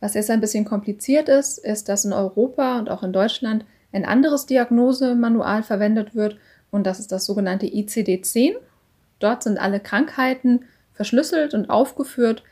Was 0.00 0.14
jetzt 0.14 0.30
ein 0.30 0.40
bisschen 0.40 0.64
kompliziert 0.64 1.28
ist, 1.28 1.58
ist, 1.58 1.88
dass 1.88 2.04
in 2.04 2.12
Europa 2.12 2.78
und 2.78 2.90
auch 2.90 3.02
in 3.02 3.12
Deutschland 3.12 3.64
ein 3.92 4.04
anderes 4.04 4.46
Diagnosemanual 4.46 5.62
verwendet 5.62 6.14
wird 6.14 6.36
und 6.70 6.86
das 6.86 7.00
ist 7.00 7.12
das 7.12 7.26
sogenannte 7.26 7.66
ICD-10. 7.66 8.54
Dort 9.18 9.42
sind 9.42 9.58
alle 9.58 9.80
Krankheiten 9.80 10.64
verschlüsselt 10.94 11.54
und 11.54 11.70
aufgeführt, 11.70 12.42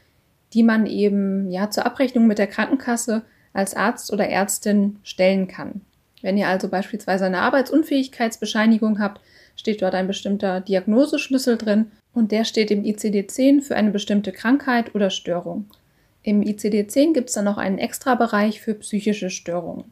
die 0.52 0.62
man 0.62 0.87
eben 0.87 1.50
ja 1.50 1.71
zur 1.71 1.87
Abrechnung 1.87 2.26
mit 2.26 2.38
der 2.38 2.47
Krankenkasse 2.47 3.23
als 3.52 3.75
Arzt 3.75 4.12
oder 4.12 4.28
Ärztin 4.28 4.99
stellen 5.02 5.49
kann. 5.49 5.83
Wenn 6.23 6.37
ihr 6.37 6.49
also 6.49 6.68
beispielsweise 6.68 7.26
eine 7.26 7.40
Arbeitsunfähigkeitsbescheinigung 7.40 8.99
habt, 8.99 9.21
steht 9.57 9.83
dort 9.83 9.95
ein 9.95 10.07
bestimmter 10.07 10.61
Diagnoseschlüssel 10.61 11.57
drin 11.57 11.90
und 12.12 12.33
der 12.33 12.45
steht 12.45 12.71
im 12.71 12.83
ICD-10 12.83 13.62
für 13.62 13.76
eine 13.76 13.90
bestimmte 13.90 14.33
Krankheit 14.33 14.95
oder 14.95 15.11
Störung. 15.11 15.66
Im 16.23 16.42
ICD-10 16.42 17.12
gibt 17.12 17.28
es 17.28 17.35
dann 17.35 17.45
noch 17.45 17.59
einen 17.59 17.78
extra 17.78 18.14
Bereich 18.14 18.61
für 18.61 18.75
psychische 18.75 19.30
Störungen. 19.30 19.85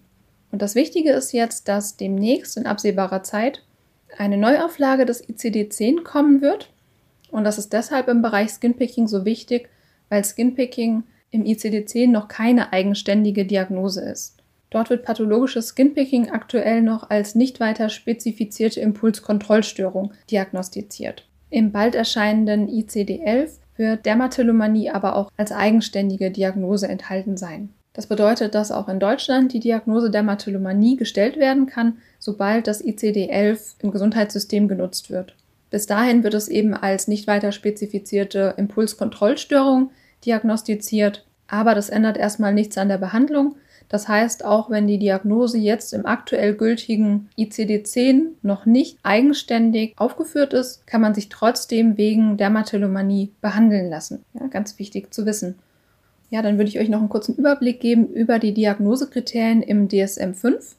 Und 0.50 0.62
das 0.62 0.74
Wichtige 0.74 1.12
ist 1.12 1.32
jetzt, 1.32 1.68
dass 1.68 1.96
demnächst 1.96 2.56
in 2.56 2.66
absehbarer 2.66 3.22
Zeit 3.22 3.62
eine 4.16 4.36
Neuauflage 4.36 5.04
des 5.04 5.26
ICD-10 5.28 6.02
kommen 6.02 6.40
wird. 6.40 6.70
Und 7.30 7.44
das 7.44 7.58
ist 7.58 7.72
deshalb 7.72 8.08
im 8.08 8.22
Bereich 8.22 8.50
Skinpicking 8.50 9.08
so 9.08 9.24
wichtig, 9.24 9.68
weil 10.08 10.24
Skinpicking 10.24 11.02
im 11.30 11.44
ICD-10 11.44 12.08
noch 12.08 12.28
keine 12.28 12.72
eigenständige 12.72 13.44
Diagnose 13.44 14.02
ist. 14.02 14.36
Dort 14.70 14.90
wird 14.90 15.04
pathologisches 15.04 15.68
Skinpicking 15.68 16.30
aktuell 16.30 16.82
noch 16.82 17.10
als 17.10 17.34
nicht 17.34 17.60
weiter 17.60 17.88
spezifizierte 17.88 18.80
Impulskontrollstörung 18.80 20.12
diagnostiziert. 20.30 21.28
Im 21.50 21.72
bald 21.72 21.94
erscheinenden 21.94 22.68
ICD-11 22.68 23.58
wird 23.76 24.06
Dermatillomanie 24.06 24.90
aber 24.90 25.16
auch 25.16 25.30
als 25.36 25.52
eigenständige 25.52 26.30
Diagnose 26.30 26.88
enthalten 26.88 27.36
sein. 27.36 27.70
Das 27.96 28.06
bedeutet, 28.06 28.54
dass 28.54 28.72
auch 28.72 28.90
in 28.90 29.00
Deutschland 29.00 29.54
die 29.54 29.58
Diagnose 29.58 30.10
Dermatillomanie 30.10 30.98
gestellt 30.98 31.38
werden 31.38 31.64
kann, 31.64 31.96
sobald 32.18 32.66
das 32.66 32.84
ICD-11 32.84 33.76
im 33.78 33.90
Gesundheitssystem 33.90 34.68
genutzt 34.68 35.08
wird. 35.08 35.34
Bis 35.70 35.86
dahin 35.86 36.22
wird 36.22 36.34
es 36.34 36.48
eben 36.48 36.74
als 36.74 37.08
nicht 37.08 37.26
weiter 37.26 37.52
spezifizierte 37.52 38.52
Impulskontrollstörung 38.58 39.92
diagnostiziert, 40.26 41.24
aber 41.48 41.74
das 41.74 41.88
ändert 41.88 42.18
erstmal 42.18 42.52
nichts 42.52 42.76
an 42.76 42.90
der 42.90 42.98
Behandlung. 42.98 43.56
Das 43.88 44.08
heißt, 44.08 44.44
auch 44.44 44.68
wenn 44.68 44.86
die 44.86 44.98
Diagnose 44.98 45.56
jetzt 45.56 45.94
im 45.94 46.04
aktuell 46.04 46.54
gültigen 46.54 47.30
ICD-10 47.38 48.32
noch 48.42 48.66
nicht 48.66 48.98
eigenständig 49.04 49.94
aufgeführt 49.96 50.52
ist, 50.52 50.86
kann 50.86 51.00
man 51.00 51.14
sich 51.14 51.30
trotzdem 51.30 51.96
wegen 51.96 52.36
Dermatillomanie 52.36 53.32
behandeln 53.40 53.88
lassen. 53.88 54.22
Ja, 54.38 54.48
ganz 54.48 54.78
wichtig 54.78 55.14
zu 55.14 55.24
wissen. 55.24 55.54
Ja, 56.30 56.42
dann 56.42 56.58
würde 56.58 56.68
ich 56.68 56.78
euch 56.78 56.88
noch 56.88 56.98
einen 56.98 57.08
kurzen 57.08 57.36
Überblick 57.36 57.80
geben 57.80 58.08
über 58.08 58.38
die 58.38 58.52
Diagnosekriterien 58.52 59.62
im 59.62 59.88
DSM-5. 59.88 60.74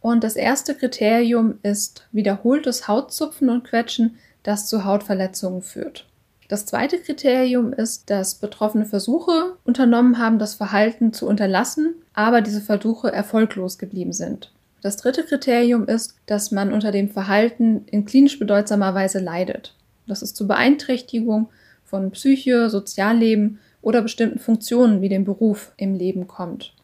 Und 0.00 0.24
das 0.24 0.36
erste 0.36 0.74
Kriterium 0.74 1.58
ist 1.62 2.06
wiederholtes 2.12 2.88
Hautzupfen 2.88 3.48
und 3.48 3.64
Quetschen, 3.64 4.16
das 4.42 4.66
zu 4.66 4.84
Hautverletzungen 4.84 5.62
führt. 5.62 6.06
Das 6.48 6.66
zweite 6.66 6.98
Kriterium 6.98 7.72
ist, 7.72 8.10
dass 8.10 8.34
Betroffene 8.34 8.84
Versuche 8.84 9.56
unternommen 9.64 10.18
haben, 10.18 10.38
das 10.38 10.54
Verhalten 10.54 11.14
zu 11.14 11.26
unterlassen, 11.26 11.94
aber 12.12 12.42
diese 12.42 12.60
Versuche 12.60 13.10
erfolglos 13.10 13.78
geblieben 13.78 14.12
sind. 14.12 14.52
Das 14.82 14.96
dritte 14.96 15.22
Kriterium 15.22 15.86
ist, 15.86 16.16
dass 16.26 16.50
man 16.50 16.72
unter 16.72 16.90
dem 16.90 17.08
Verhalten 17.08 17.86
in 17.86 18.04
klinisch 18.04 18.38
bedeutsamer 18.38 18.94
Weise 18.94 19.20
leidet. 19.20 19.74
Das 20.06 20.20
ist 20.20 20.36
zur 20.36 20.48
Beeinträchtigung 20.48 21.48
von 21.84 22.10
Psyche, 22.10 22.68
Sozialleben 22.68 23.60
oder 23.82 24.00
bestimmten 24.00 24.38
Funktionen 24.38 25.02
wie 25.02 25.08
dem 25.08 25.24
Beruf 25.24 25.72
im 25.76 25.94
Leben 25.94 26.26
kommt. 26.26 26.74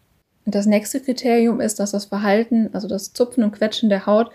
Und 0.44 0.54
das 0.54 0.66
nächste 0.66 1.00
Kriterium 1.00 1.60
ist, 1.60 1.78
dass 1.78 1.92
das 1.92 2.06
Verhalten, 2.06 2.70
also 2.72 2.88
das 2.88 3.12
Zupfen 3.12 3.44
und 3.44 3.52
Quetschen 3.52 3.88
der 3.88 4.06
Haut, 4.06 4.30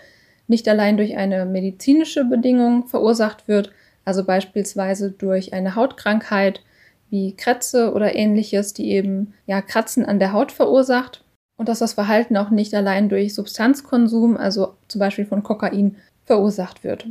nicht 0.46 0.68
allein 0.68 0.96
durch 0.96 1.16
eine 1.16 1.46
medizinische 1.46 2.24
Bedingung 2.24 2.86
verursacht 2.86 3.48
wird, 3.48 3.72
also 4.04 4.24
beispielsweise 4.24 5.10
durch 5.10 5.52
eine 5.52 5.74
Hautkrankheit 5.74 6.62
wie 7.10 7.34
Krätze 7.36 7.92
oder 7.92 8.14
ähnliches, 8.14 8.74
die 8.74 8.90
eben 8.90 9.34
ja 9.46 9.62
Kratzen 9.62 10.04
an 10.04 10.18
der 10.18 10.32
Haut 10.32 10.52
verursacht 10.52 11.24
und 11.56 11.68
dass 11.68 11.78
das 11.78 11.94
Verhalten 11.94 12.36
auch 12.36 12.50
nicht 12.50 12.74
allein 12.74 13.08
durch 13.08 13.34
Substanzkonsum, 13.34 14.36
also 14.36 14.74
zum 14.88 14.98
Beispiel 14.98 15.26
von 15.26 15.42
Kokain, 15.42 15.96
verursacht 16.24 16.84
wird. 16.84 17.06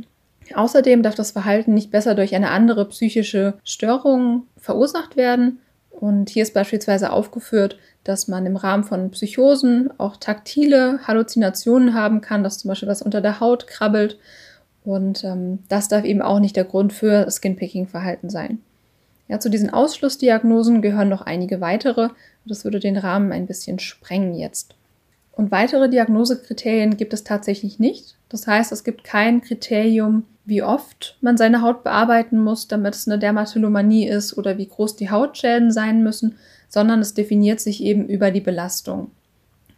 Außerdem 0.54 1.02
darf 1.02 1.14
das 1.14 1.30
Verhalten 1.30 1.74
nicht 1.74 1.90
besser 1.90 2.14
durch 2.14 2.34
eine 2.34 2.50
andere 2.50 2.88
psychische 2.88 3.54
Störung 3.64 4.46
verursacht 4.58 5.16
werden. 5.16 5.60
Und 5.90 6.28
hier 6.28 6.42
ist 6.42 6.54
beispielsweise 6.54 7.12
aufgeführt, 7.12 7.78
dass 8.02 8.28
man 8.28 8.44
im 8.44 8.56
Rahmen 8.56 8.84
von 8.84 9.10
Psychosen 9.10 9.90
auch 9.98 10.16
taktile 10.16 10.98
Halluzinationen 11.06 11.94
haben 11.94 12.20
kann, 12.20 12.44
dass 12.44 12.58
zum 12.58 12.68
Beispiel 12.68 12.88
was 12.88 13.00
unter 13.00 13.20
der 13.20 13.40
Haut 13.40 13.66
krabbelt 13.66 14.18
und 14.84 15.24
ähm, 15.24 15.60
das 15.68 15.88
darf 15.88 16.04
eben 16.04 16.22
auch 16.22 16.38
nicht 16.38 16.56
der 16.56 16.64
Grund 16.64 16.92
für 16.92 17.28
Skinpicking-Verhalten 17.30 18.28
sein. 18.28 18.58
Ja, 19.28 19.40
zu 19.40 19.48
diesen 19.48 19.70
Ausschlussdiagnosen 19.70 20.82
gehören 20.82 21.08
noch 21.08 21.22
einige 21.22 21.62
weitere. 21.62 22.10
Das 22.44 22.64
würde 22.64 22.78
den 22.78 22.98
Rahmen 22.98 23.32
ein 23.32 23.46
bisschen 23.46 23.78
sprengen 23.78 24.34
jetzt. 24.34 24.74
Und 25.32 25.50
weitere 25.50 25.88
Diagnosekriterien 25.88 26.98
gibt 26.98 27.14
es 27.14 27.24
tatsächlich 27.24 27.78
nicht. 27.78 28.16
Das 28.28 28.46
heißt, 28.46 28.70
es 28.70 28.84
gibt 28.84 29.02
kein 29.02 29.40
Kriterium, 29.40 30.24
wie 30.44 30.62
oft 30.62 31.16
man 31.20 31.36
seine 31.36 31.62
Haut 31.62 31.84
bearbeiten 31.84 32.42
muss, 32.42 32.68
damit 32.68 32.94
es 32.94 33.08
eine 33.08 33.18
Dermatillomanie 33.18 34.06
ist 34.06 34.36
oder 34.36 34.58
wie 34.58 34.68
groß 34.68 34.96
die 34.96 35.10
Hautschäden 35.10 35.70
sein 35.70 36.02
müssen, 36.02 36.36
sondern 36.68 37.00
es 37.00 37.14
definiert 37.14 37.60
sich 37.60 37.82
eben 37.82 38.06
über 38.08 38.30
die 38.30 38.40
Belastung. 38.40 39.10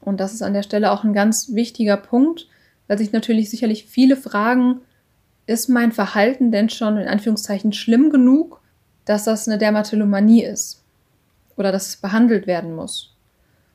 Und 0.00 0.20
das 0.20 0.32
ist 0.32 0.42
an 0.42 0.54
der 0.54 0.62
Stelle 0.62 0.92
auch 0.92 1.04
ein 1.04 1.12
ganz 1.12 1.54
wichtiger 1.54 1.96
Punkt, 1.96 2.48
weil 2.88 2.98
sich 2.98 3.12
natürlich 3.12 3.50
sicherlich 3.50 3.86
viele 3.86 4.16
fragen, 4.16 4.80
ist 5.46 5.68
mein 5.68 5.92
Verhalten 5.92 6.50
denn 6.50 6.68
schon 6.68 6.96
in 6.96 7.08
Anführungszeichen 7.08 7.72
schlimm 7.72 8.10
genug, 8.10 8.60
dass 9.04 9.24
das 9.24 9.46
eine 9.46 9.58
Dermatillomanie 9.58 10.42
ist 10.42 10.82
oder 11.56 11.70
dass 11.70 11.88
es 11.88 11.96
behandelt 11.96 12.46
werden 12.46 12.74
muss? 12.74 13.14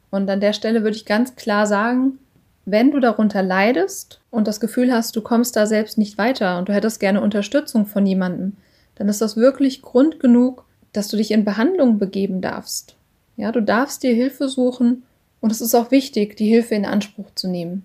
Und 0.10 0.30
an 0.30 0.42
der 0.42 0.54
Stelle 0.54 0.84
würde 0.84 0.98
ich 0.98 1.06
ganz 1.06 1.36
klar 1.36 1.66
sagen, 1.66 2.20
wenn 2.66 2.92
du 2.92 3.00
darunter 3.00 3.42
leidest 3.42 4.22
und 4.30 4.48
das 4.48 4.60
Gefühl 4.60 4.94
hast, 4.94 5.16
du 5.16 5.22
kommst 5.22 5.56
da 5.56 5.66
selbst 5.66 5.98
nicht 5.98 6.18
weiter 6.18 6.60
und 6.60 6.70
du 6.70 6.74
hättest 6.74 7.00
gerne 7.00 7.22
Unterstützung 7.22 7.86
von 7.86 8.06
jemandem, 8.06 8.58
dann 8.96 9.10
ist 9.10 9.22
das 9.22 9.36
wirklich 9.36 9.82
Grund 9.82 10.20
genug, 10.20 10.66
dass 10.94 11.08
du 11.08 11.18
dich 11.18 11.32
in 11.32 11.46
Behandlung 11.46 11.98
begeben 11.98 12.42
darfst. 12.42 12.96
Ja, 13.38 13.52
du 13.52 13.62
darfst 13.62 14.04
dir 14.04 14.14
Hilfe 14.14 14.48
suchen 14.48 15.04
und 15.40 15.52
es 15.52 15.62
ist 15.62 15.74
auch 15.74 15.90
wichtig, 15.90 16.38
die 16.38 16.48
Hilfe 16.48 16.76
in 16.76 16.86
Anspruch 16.86 17.32
zu 17.34 17.48
nehmen. 17.48 17.84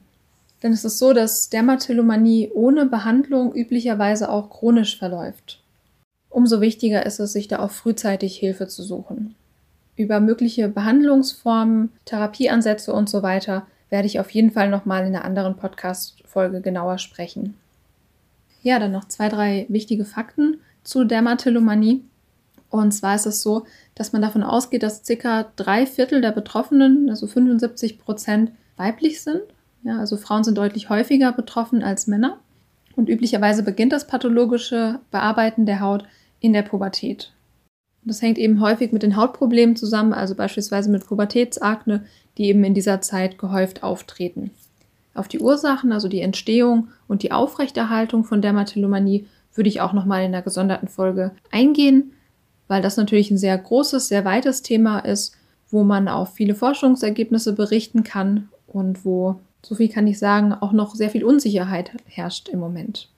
Denn 0.63 0.73
es 0.73 0.85
ist 0.85 0.99
so, 0.99 1.13
dass 1.13 1.49
Dermatillomanie 1.49 2.51
ohne 2.53 2.87
Behandlung 2.87 3.55
üblicherweise 3.55 4.31
auch 4.31 4.51
chronisch 4.51 4.99
verläuft. 4.99 5.63
Umso 6.29 6.61
wichtiger 6.61 7.07
ist 7.07 7.19
es, 7.21 7.33
sich 7.33 7.49
da 7.49 7.61
auch 7.61 7.71
frühzeitig 7.71 8.37
Hilfe 8.37 8.69
zu 8.69 8.83
suchen. 8.83 9.35
Über 9.97 10.21
mögliche 10.21 10.69
Behandlungsformen, 10.69 11.93
Therapieansätze 12.05 12.93
und 12.93 13.09
so 13.09 13.23
weiter 13.23 13.67
werde 13.91 14.07
ich 14.07 14.21
auf 14.21 14.31
jeden 14.31 14.51
Fall 14.51 14.69
nochmal 14.69 15.07
in 15.07 15.15
einer 15.15 15.25
anderen 15.25 15.57
Podcast-Folge 15.57 16.61
genauer 16.61 16.99
sprechen. 16.99 17.55
Ja, 18.63 18.79
dann 18.79 18.93
noch 18.93 19.07
zwei, 19.07 19.29
drei 19.29 19.67
wichtige 19.69 20.05
Fakten 20.05 20.61
zu 20.83 21.05
Dermatillomanie. 21.05 22.05
Und 22.69 22.93
zwar 22.93 23.15
ist 23.15 23.27
es 23.27 23.43
so, 23.43 23.65
dass 23.95 24.13
man 24.13 24.23
davon 24.23 24.43
ausgeht, 24.43 24.83
dass 24.83 25.05
circa 25.05 25.47
drei 25.57 25.87
Viertel 25.87 26.21
der 26.21 26.33
Betroffenen, 26.33 27.09
also 27.09 27.27
75 27.27 27.99
Prozent, 27.99 28.51
weiblich 28.77 29.23
sind. 29.23 29.43
Ja, 29.85 29.99
also 29.99 30.17
Frauen 30.17 30.43
sind 30.43 30.59
deutlich 30.59 30.91
häufiger 30.91 31.33
betroffen 31.33 31.83
als 31.83 32.09
Männer. 32.09 32.41
Und 32.97 33.09
üblicherweise 33.09 33.63
beginnt 33.63 33.93
das 33.93 34.07
pathologische 34.07 35.01
Bearbeiten 35.11 35.65
der 35.65 35.81
Haut 35.81 36.05
in 36.41 36.53
der 36.53 36.63
Pubertät. 36.63 37.33
Das 38.07 38.23
hängt 38.23 38.39
eben 38.39 38.61
häufig 38.61 38.93
mit 38.93 39.03
den 39.03 39.17
Hautproblemen 39.17 39.75
zusammen, 39.75 40.13
also 40.13 40.37
beispielsweise 40.37 40.89
mit 40.91 41.05
Pubertätsakne, 41.05 42.05
die 42.39 42.45
eben 42.45 42.63
in 42.63 42.73
dieser 42.73 43.01
Zeit 43.01 43.37
gehäuft 43.37 43.83
auftreten. 43.83 44.53
Auf 45.13 45.27
die 45.27 45.41
Ursachen, 45.41 45.91
also 45.91 46.09
die 46.09 46.21
Entstehung 46.21 46.89
und 47.09 47.25
die 47.25 47.33
Aufrechterhaltung 47.33 48.23
von 48.23 48.41
Dermatillomanie, 48.41 49.27
würde 49.55 49.69
ich 49.69 49.81
auch 49.81 49.93
nochmal 49.93 50.21
in 50.21 50.33
einer 50.33 50.43
gesonderten 50.43 50.87
Folge 50.87 51.33
eingehen, 51.51 52.13
weil 52.69 52.81
das 52.81 52.97
natürlich 52.97 53.33
ein 53.33 53.39
sehr 53.39 53.59
großes, 53.59 54.07
sehr 54.07 54.25
weites 54.25 54.63
Thema 54.63 55.01
ist, 55.01 55.35
wo 55.69 55.83
man 55.83 56.07
auch 56.07 56.29
viele 56.29 56.55
Forschungsergebnisse 56.55 57.55
berichten 57.55 58.05
kann 58.05 58.49
und 58.69 59.05
wo, 59.05 59.41
so 59.63 59.75
viel 59.75 59.89
kann 59.89 60.07
ich 60.07 60.21
sagen, 60.21 60.53
auch 60.53 60.73
noch 60.73 60.95
sehr 60.95 61.11
viel 61.11 61.25
Unsicherheit 61.25 61.91
herrscht 62.07 62.49
im 62.51 62.61
Moment. 62.61 63.09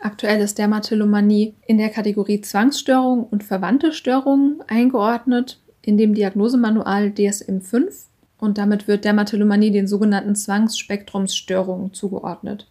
Aktuell 0.00 0.40
ist 0.40 0.58
Dermatillomanie 0.58 1.54
in 1.66 1.78
der 1.78 1.88
Kategorie 1.88 2.40
Zwangsstörung 2.40 3.24
und 3.24 3.42
verwandte 3.42 3.92
Störungen 3.92 4.62
eingeordnet 4.68 5.60
in 5.82 5.98
dem 5.98 6.14
Diagnosemanual 6.14 7.08
DSM-5 7.08 8.06
und 8.38 8.58
damit 8.58 8.86
wird 8.86 9.04
Dermatillomanie 9.04 9.72
den 9.72 9.88
sogenannten 9.88 10.36
Zwangsspektrumsstörungen 10.36 11.92
zugeordnet. 11.92 12.68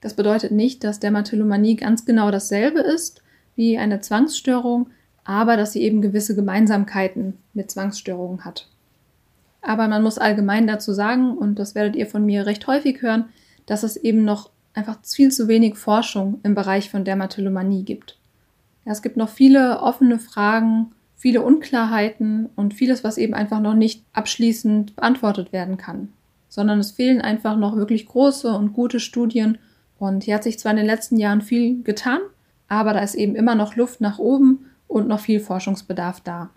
Das 0.00 0.14
bedeutet 0.14 0.52
nicht, 0.52 0.82
dass 0.82 1.00
Dermatillomanie 1.00 1.76
ganz 1.76 2.06
genau 2.06 2.30
dasselbe 2.30 2.80
ist 2.80 3.22
wie 3.56 3.76
eine 3.76 4.00
Zwangsstörung, 4.00 4.88
aber 5.24 5.58
dass 5.58 5.74
sie 5.74 5.82
eben 5.82 6.00
gewisse 6.00 6.34
Gemeinsamkeiten 6.34 7.36
mit 7.52 7.70
Zwangsstörungen 7.70 8.46
hat. 8.46 8.68
Aber 9.60 9.86
man 9.88 10.02
muss 10.02 10.16
allgemein 10.16 10.66
dazu 10.66 10.94
sagen, 10.94 11.36
und 11.36 11.58
das 11.58 11.74
werdet 11.74 11.96
ihr 11.96 12.06
von 12.06 12.24
mir 12.24 12.46
recht 12.46 12.66
häufig 12.66 13.02
hören, 13.02 13.26
dass 13.66 13.82
es 13.82 13.98
eben 13.98 14.24
noch 14.24 14.48
einfach 14.74 14.98
viel 15.04 15.30
zu 15.30 15.48
wenig 15.48 15.76
Forschung 15.76 16.40
im 16.42 16.54
Bereich 16.54 16.90
von 16.90 17.04
Dermatillomanie 17.04 17.84
gibt. 17.84 18.18
Ja, 18.84 18.92
es 18.92 19.02
gibt 19.02 19.16
noch 19.16 19.28
viele 19.28 19.80
offene 19.80 20.18
Fragen, 20.18 20.92
viele 21.16 21.42
Unklarheiten 21.42 22.48
und 22.56 22.74
vieles, 22.74 23.04
was 23.04 23.18
eben 23.18 23.34
einfach 23.34 23.60
noch 23.60 23.74
nicht 23.74 24.04
abschließend 24.12 24.96
beantwortet 24.96 25.52
werden 25.52 25.76
kann, 25.76 26.08
sondern 26.48 26.78
es 26.78 26.92
fehlen 26.92 27.20
einfach 27.20 27.56
noch 27.56 27.76
wirklich 27.76 28.06
große 28.06 28.50
und 28.50 28.72
gute 28.72 29.00
Studien 29.00 29.58
und 29.98 30.24
hier 30.24 30.36
hat 30.36 30.44
sich 30.44 30.58
zwar 30.58 30.70
in 30.70 30.78
den 30.78 30.86
letzten 30.86 31.18
Jahren 31.18 31.42
viel 31.42 31.82
getan, 31.82 32.20
aber 32.68 32.94
da 32.94 33.00
ist 33.00 33.16
eben 33.16 33.34
immer 33.34 33.54
noch 33.54 33.76
Luft 33.76 34.00
nach 34.00 34.18
oben 34.18 34.66
und 34.88 35.08
noch 35.08 35.20
viel 35.20 35.40
Forschungsbedarf 35.40 36.20
da. 36.20 36.50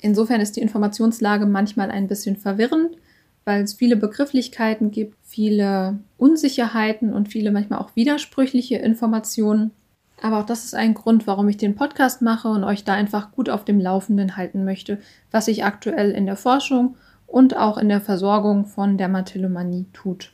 Insofern 0.00 0.40
ist 0.40 0.56
die 0.56 0.62
Informationslage 0.62 1.46
manchmal 1.46 1.90
ein 1.90 2.08
bisschen 2.08 2.36
verwirrend, 2.36 2.96
weil 3.46 3.62
es 3.62 3.74
viele 3.74 3.96
Begrifflichkeiten 3.96 4.90
gibt, 4.90 5.16
viele 5.22 6.00
Unsicherheiten 6.18 7.14
und 7.14 7.28
viele 7.28 7.52
manchmal 7.52 7.78
auch 7.78 7.94
widersprüchliche 7.94 8.76
Informationen. 8.76 9.70
Aber 10.20 10.40
auch 10.40 10.46
das 10.46 10.64
ist 10.64 10.74
ein 10.74 10.94
Grund, 10.94 11.26
warum 11.28 11.48
ich 11.48 11.56
den 11.56 11.76
Podcast 11.76 12.22
mache 12.22 12.48
und 12.48 12.64
euch 12.64 12.82
da 12.82 12.94
einfach 12.94 13.30
gut 13.30 13.48
auf 13.48 13.64
dem 13.64 13.80
Laufenden 13.80 14.36
halten 14.36 14.64
möchte, 14.64 14.98
was 15.30 15.44
sich 15.44 15.64
aktuell 15.64 16.10
in 16.10 16.26
der 16.26 16.36
Forschung 16.36 16.96
und 17.28 17.56
auch 17.56 17.78
in 17.78 17.88
der 17.88 18.00
Versorgung 18.00 18.66
von 18.66 18.98
Dermatillomanie 18.98 19.86
tut. 19.92 20.32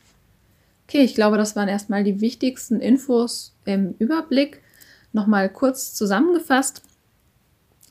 Okay, 0.88 1.02
ich 1.02 1.14
glaube, 1.14 1.36
das 1.36 1.54
waren 1.54 1.68
erstmal 1.68 2.04
die 2.04 2.22
wichtigsten 2.22 2.80
Infos 2.80 3.54
im 3.66 3.94
Überblick. 3.98 4.62
Nochmal 5.12 5.50
kurz 5.50 5.94
zusammengefasst. 5.94 6.82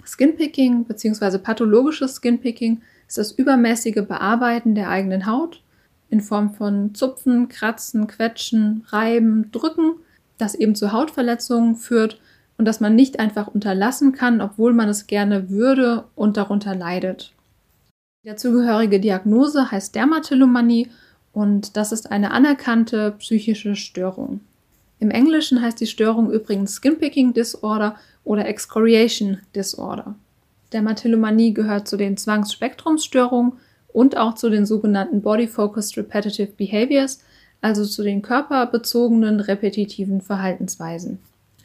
Skinpicking 0.04 0.86
bzw. 0.86 1.38
pathologisches 1.38 2.16
Skinpicking 2.16 2.82
ist 3.12 3.18
das 3.18 3.32
übermäßige 3.34 4.06
Bearbeiten 4.08 4.74
der 4.74 4.88
eigenen 4.88 5.26
Haut 5.26 5.62
in 6.10 6.22
Form 6.22 6.54
von 6.54 6.96
Zupfen, 6.96 7.50
Kratzen, 7.50 8.08
Quetschen, 8.08 8.86
Reiben, 8.88 9.52
Drücken, 9.52 9.96
das 10.38 10.56
eben 10.56 10.76
zu 10.76 10.94
Hautverletzungen 10.94 11.76
führt 11.76 12.22
und 12.58 12.64
das 12.64 12.80
man 12.80 12.96
nicht 12.96 13.20
einfach 13.20 13.48
unterlassen 13.48 14.14
kann, 14.14 14.40
obwohl 14.40 14.72
man 14.72 14.88
es 14.88 15.08
gerne 15.08 15.50
würde 15.50 16.06
und 16.16 16.38
darunter 16.38 16.74
leidet. 16.74 17.34
Die 18.24 18.30
dazugehörige 18.30 19.02
Diagnose 19.02 19.72
heißt 19.72 19.94
Dermatillomanie 19.94 20.88
und 21.34 21.76
das 21.76 21.92
ist 21.92 22.14
eine 22.14 22.32
anerkannte 22.32 23.12
psychische 23.20 23.76
Störung. 23.76 24.40
Im 25.00 25.12
Englischen 25.12 25.62
heißt 25.62 25.82
die 25.82 25.88
Störung 25.88 26.32
übrigens 26.32 26.76
Skinpicking 26.76 27.34
Disorder 27.34 27.98
oder 28.24 28.46
Excoriation 28.46 29.40
Disorder. 29.54 30.16
Dermatillomanie 30.74 31.54
gehört 31.54 31.88
zu 31.88 31.98
den 31.98 32.18
Zwangsspektrumsstörungen 32.18 33.54
und 33.94 34.18
auch 34.18 34.36
zu 34.36 34.50
den 34.50 34.66
sogenannten 34.66 35.22
Body-Focused 35.22 35.98
Repetitive 35.98 36.52
Behaviors, 36.54 37.20
also 37.62 37.86
zu 37.86 38.04
den 38.04 38.22
körperbezogenen 38.22 39.40
repetitiven 39.40 40.22
Verhaltensweisen. 40.22 41.20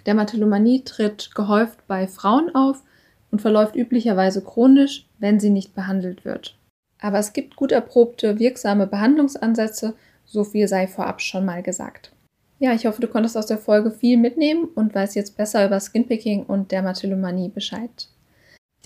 Dermatillomanie 0.06 0.82
tritt 0.84 1.34
gehäuft 1.34 1.86
bei 1.86 2.06
Frauen 2.06 2.54
auf 2.54 2.82
und 3.30 3.40
verläuft 3.40 3.76
üblicherweise 3.76 4.42
chronisch, 4.42 5.06
wenn 5.18 5.40
sie 5.40 5.50
nicht 5.50 5.74
behandelt 5.74 6.24
wird. 6.24 6.56
Aber 7.00 7.18
es 7.18 7.32
gibt 7.32 7.56
gut 7.56 7.72
erprobte, 7.72 8.38
wirksame 8.38 8.86
Behandlungsansätze, 8.86 9.94
so 10.24 10.44
viel 10.44 10.68
sei 10.68 10.86
vorab 10.86 11.20
schon 11.20 11.44
mal 11.44 11.62
gesagt. 11.62 12.12
Ja, 12.58 12.72
ich 12.72 12.86
hoffe, 12.86 13.02
du 13.02 13.08
konntest 13.08 13.36
aus 13.36 13.46
der 13.46 13.58
Folge 13.58 13.90
viel 13.90 14.16
mitnehmen 14.16 14.64
und 14.74 14.94
weißt 14.94 15.14
jetzt 15.14 15.36
besser 15.36 15.66
über 15.66 15.78
Skinpicking 15.78 16.44
und 16.44 16.72
Dermatillomanie 16.72 17.50
Bescheid. 17.50 18.08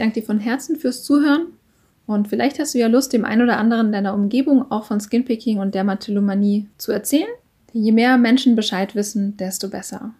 Ich 0.01 0.03
danke 0.03 0.21
dir 0.21 0.27
von 0.27 0.41
Herzen 0.41 0.77
fürs 0.77 1.05
Zuhören 1.05 1.49
und 2.07 2.27
vielleicht 2.27 2.59
hast 2.59 2.73
du 2.73 2.79
ja 2.79 2.87
Lust, 2.87 3.13
dem 3.13 3.27
einen 3.27 3.43
oder 3.43 3.59
anderen 3.59 3.93
deiner 3.93 4.15
Umgebung 4.15 4.71
auch 4.73 4.87
von 4.87 4.99
Skinpicking 4.99 5.59
und 5.59 5.75
Dermatillomanie 5.75 6.71
zu 6.79 6.91
erzählen. 6.91 7.29
Je 7.75 7.93
mehr 7.93 8.17
Menschen 8.17 8.57
Bescheid 8.57 8.95
wissen, 8.95 9.37
desto 9.37 9.69
besser. 9.69 10.15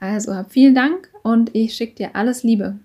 Also 0.00 0.34
hab 0.34 0.52
vielen 0.52 0.74
Dank 0.74 1.08
und 1.22 1.54
ich 1.54 1.72
schicke 1.72 1.94
dir 1.94 2.10
alles 2.14 2.42
Liebe. 2.42 2.76